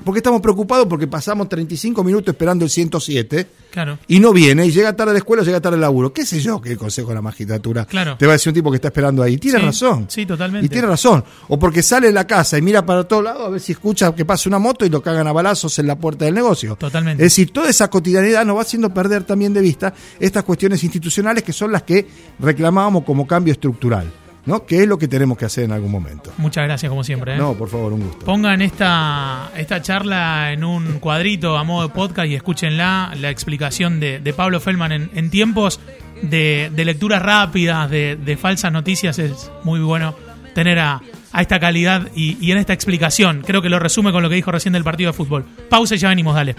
porque 0.03 0.19
estamos 0.19 0.41
preocupados 0.41 0.88
porque 0.88 1.07
pasamos 1.07 1.48
35 1.50 2.03
minutos 2.03 2.33
esperando 2.33 2.65
el 2.65 2.71
107 2.71 3.48
Claro. 3.71 3.98
y 4.07 4.19
no 4.19 4.33
viene, 4.33 4.65
y 4.65 4.71
llega 4.71 4.93
tarde 4.95 5.12
a 5.12 5.13
la 5.13 5.19
escuela, 5.19 5.43
llega 5.43 5.62
tarde 5.62 5.75
al 5.75 5.81
laburo. 5.81 6.12
¿Qué 6.12 6.25
sé 6.25 6.39
yo 6.41 6.60
que 6.60 6.71
el 6.71 6.77
Consejo 6.77 7.10
de 7.10 7.15
la 7.15 7.21
Magistratura 7.21 7.86
Claro. 7.86 8.17
te 8.17 8.25
va 8.25 8.33
a 8.33 8.36
decir 8.36 8.50
un 8.50 8.53
tipo 8.55 8.69
que 8.71 8.75
está 8.75 8.89
esperando 8.89 9.24
ahí? 9.24 9.38
Tiene 9.38 9.60
Sí, 9.60 9.65
razón. 9.65 10.05
sí, 10.10 10.25
totalmente. 10.25 10.65
Y 10.65 10.69
tiene 10.69 10.88
razón. 10.88 11.24
O 11.48 11.57
porque 11.57 11.81
sale 11.83 12.07
de 12.07 12.13
la 12.13 12.27
casa 12.27 12.57
y 12.57 12.62
mira 12.62 12.86
para 12.86 13.03
todos 13.05 13.24
lados 13.24 13.45
a 13.45 13.50
ver 13.50 13.62
si 13.62 13.71
escucha 13.71 14.13
que 14.13 14.25
pasa 14.25 14.50
una 14.50 14.60
moto 14.60 14.86
y 14.86 14.89
lo 14.89 15.01
cagan 15.01 15.27
a 15.27 15.31
balazos 15.31 15.77
en 15.79 15.88
la 15.88 15.95
puerta 15.95 16.25
del 16.25 16.33
negocio. 16.33 16.75
Totalmente. 16.75 17.24
Es 17.24 17.31
decir, 17.31 17.51
toda 17.53 17.69
esa 17.69 17.89
cotidianidad 17.89 18.45
nos 18.45 18.57
va 18.57 18.62
haciendo 18.62 18.93
perder 18.93 19.24
también 19.24 19.53
de 19.53 19.62
vista 19.62 19.93
estas 20.19 20.43
cuestiones 20.43 20.83
institucionales 20.83 21.43
que 21.43 21.53
son 21.53 21.71
las 21.71 21.83
que 21.83 22.07
reclamábamos 22.39 23.03
como 23.03 23.25
cambio 23.27 23.53
estructural, 23.53 24.12
¿no? 24.45 24.65
Que 24.65 24.81
es 24.83 24.88
lo 24.88 24.98
que 24.98 25.07
tenemos 25.07 25.38
que 25.38 25.45
hacer 25.45 25.63
en 25.65 25.71
algún 25.71 25.91
momento. 25.91 26.31
Muchas 26.38 26.63
gracias, 26.65 26.89
como 26.89 27.03
siempre. 27.03 27.36
¿eh? 27.36 27.38
No, 27.38 27.53
por 27.53 27.69
favor, 27.69 27.93
un 27.93 28.01
gusto. 28.01 28.25
Pongan 28.25 28.62
esta, 28.62 29.51
esta 29.55 29.81
charla 29.81 30.51
en 30.51 30.63
un 30.63 31.00
cuadrito 31.00 31.57
a 31.57 31.63
modo 31.63 31.88
de 31.88 31.93
podcast 31.93 32.27
y 32.27 32.36
escúchenla, 32.36 33.13
la 33.19 33.29
explicación 33.29 34.00
de, 34.00 34.19
de 34.19 34.33
Pablo 34.33 34.60
Feldman 34.60 34.91
en, 34.91 35.12
en 35.13 35.29
tiempos 35.29 35.79
de, 36.21 36.71
de 36.74 36.86
lecturas 36.86 37.21
rápidas, 37.21 37.89
de, 37.89 38.15
de 38.15 38.38
falsas 38.38 38.71
noticias, 38.71 39.19
es 39.19 39.51
muy 39.63 39.79
bueno 39.79 40.15
tener 40.53 40.79
a, 40.79 41.01
a 41.31 41.41
esta 41.41 41.60
calidad 41.60 42.07
y, 42.15 42.38
y 42.45 42.51
en 42.51 42.57
esta 42.57 42.74
explicación. 42.74 43.43
Creo 43.45 43.62
que 43.62 43.69
lo 43.69 43.79
resume 43.79 44.12
con 44.12 44.21
lo 44.21 44.29
que 44.29 44.36
dijo 44.36 44.51
recién 44.51 44.74
del 44.74 44.83
partido 44.83 45.12
de 45.12 45.17
fútbol. 45.17 45.45
Pausa 45.69 45.95
y 45.95 45.98
ya 45.98 46.10
venimos, 46.10 46.36
dale. 46.36 46.55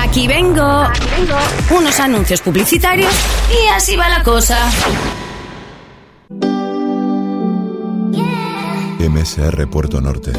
Aquí 0.00 0.26
vengo. 0.26 0.86
Unos 1.76 2.00
anuncios 2.00 2.40
publicitarios 2.40 3.12
y 3.50 3.68
así 3.68 3.94
va 3.96 4.08
la 4.08 4.22
cosa. 4.22 4.56
MSR 8.98 9.70
Puerto 9.70 10.00
Norte. 10.00 10.32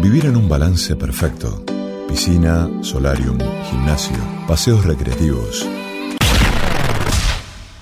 Vivir 0.00 0.26
en 0.26 0.36
un 0.36 0.48
balance 0.48 0.94
perfecto. 0.94 1.64
Piscina, 2.08 2.70
solarium, 2.80 3.38
gimnasio, 3.68 4.16
paseos 4.46 4.84
recreativos, 4.84 5.66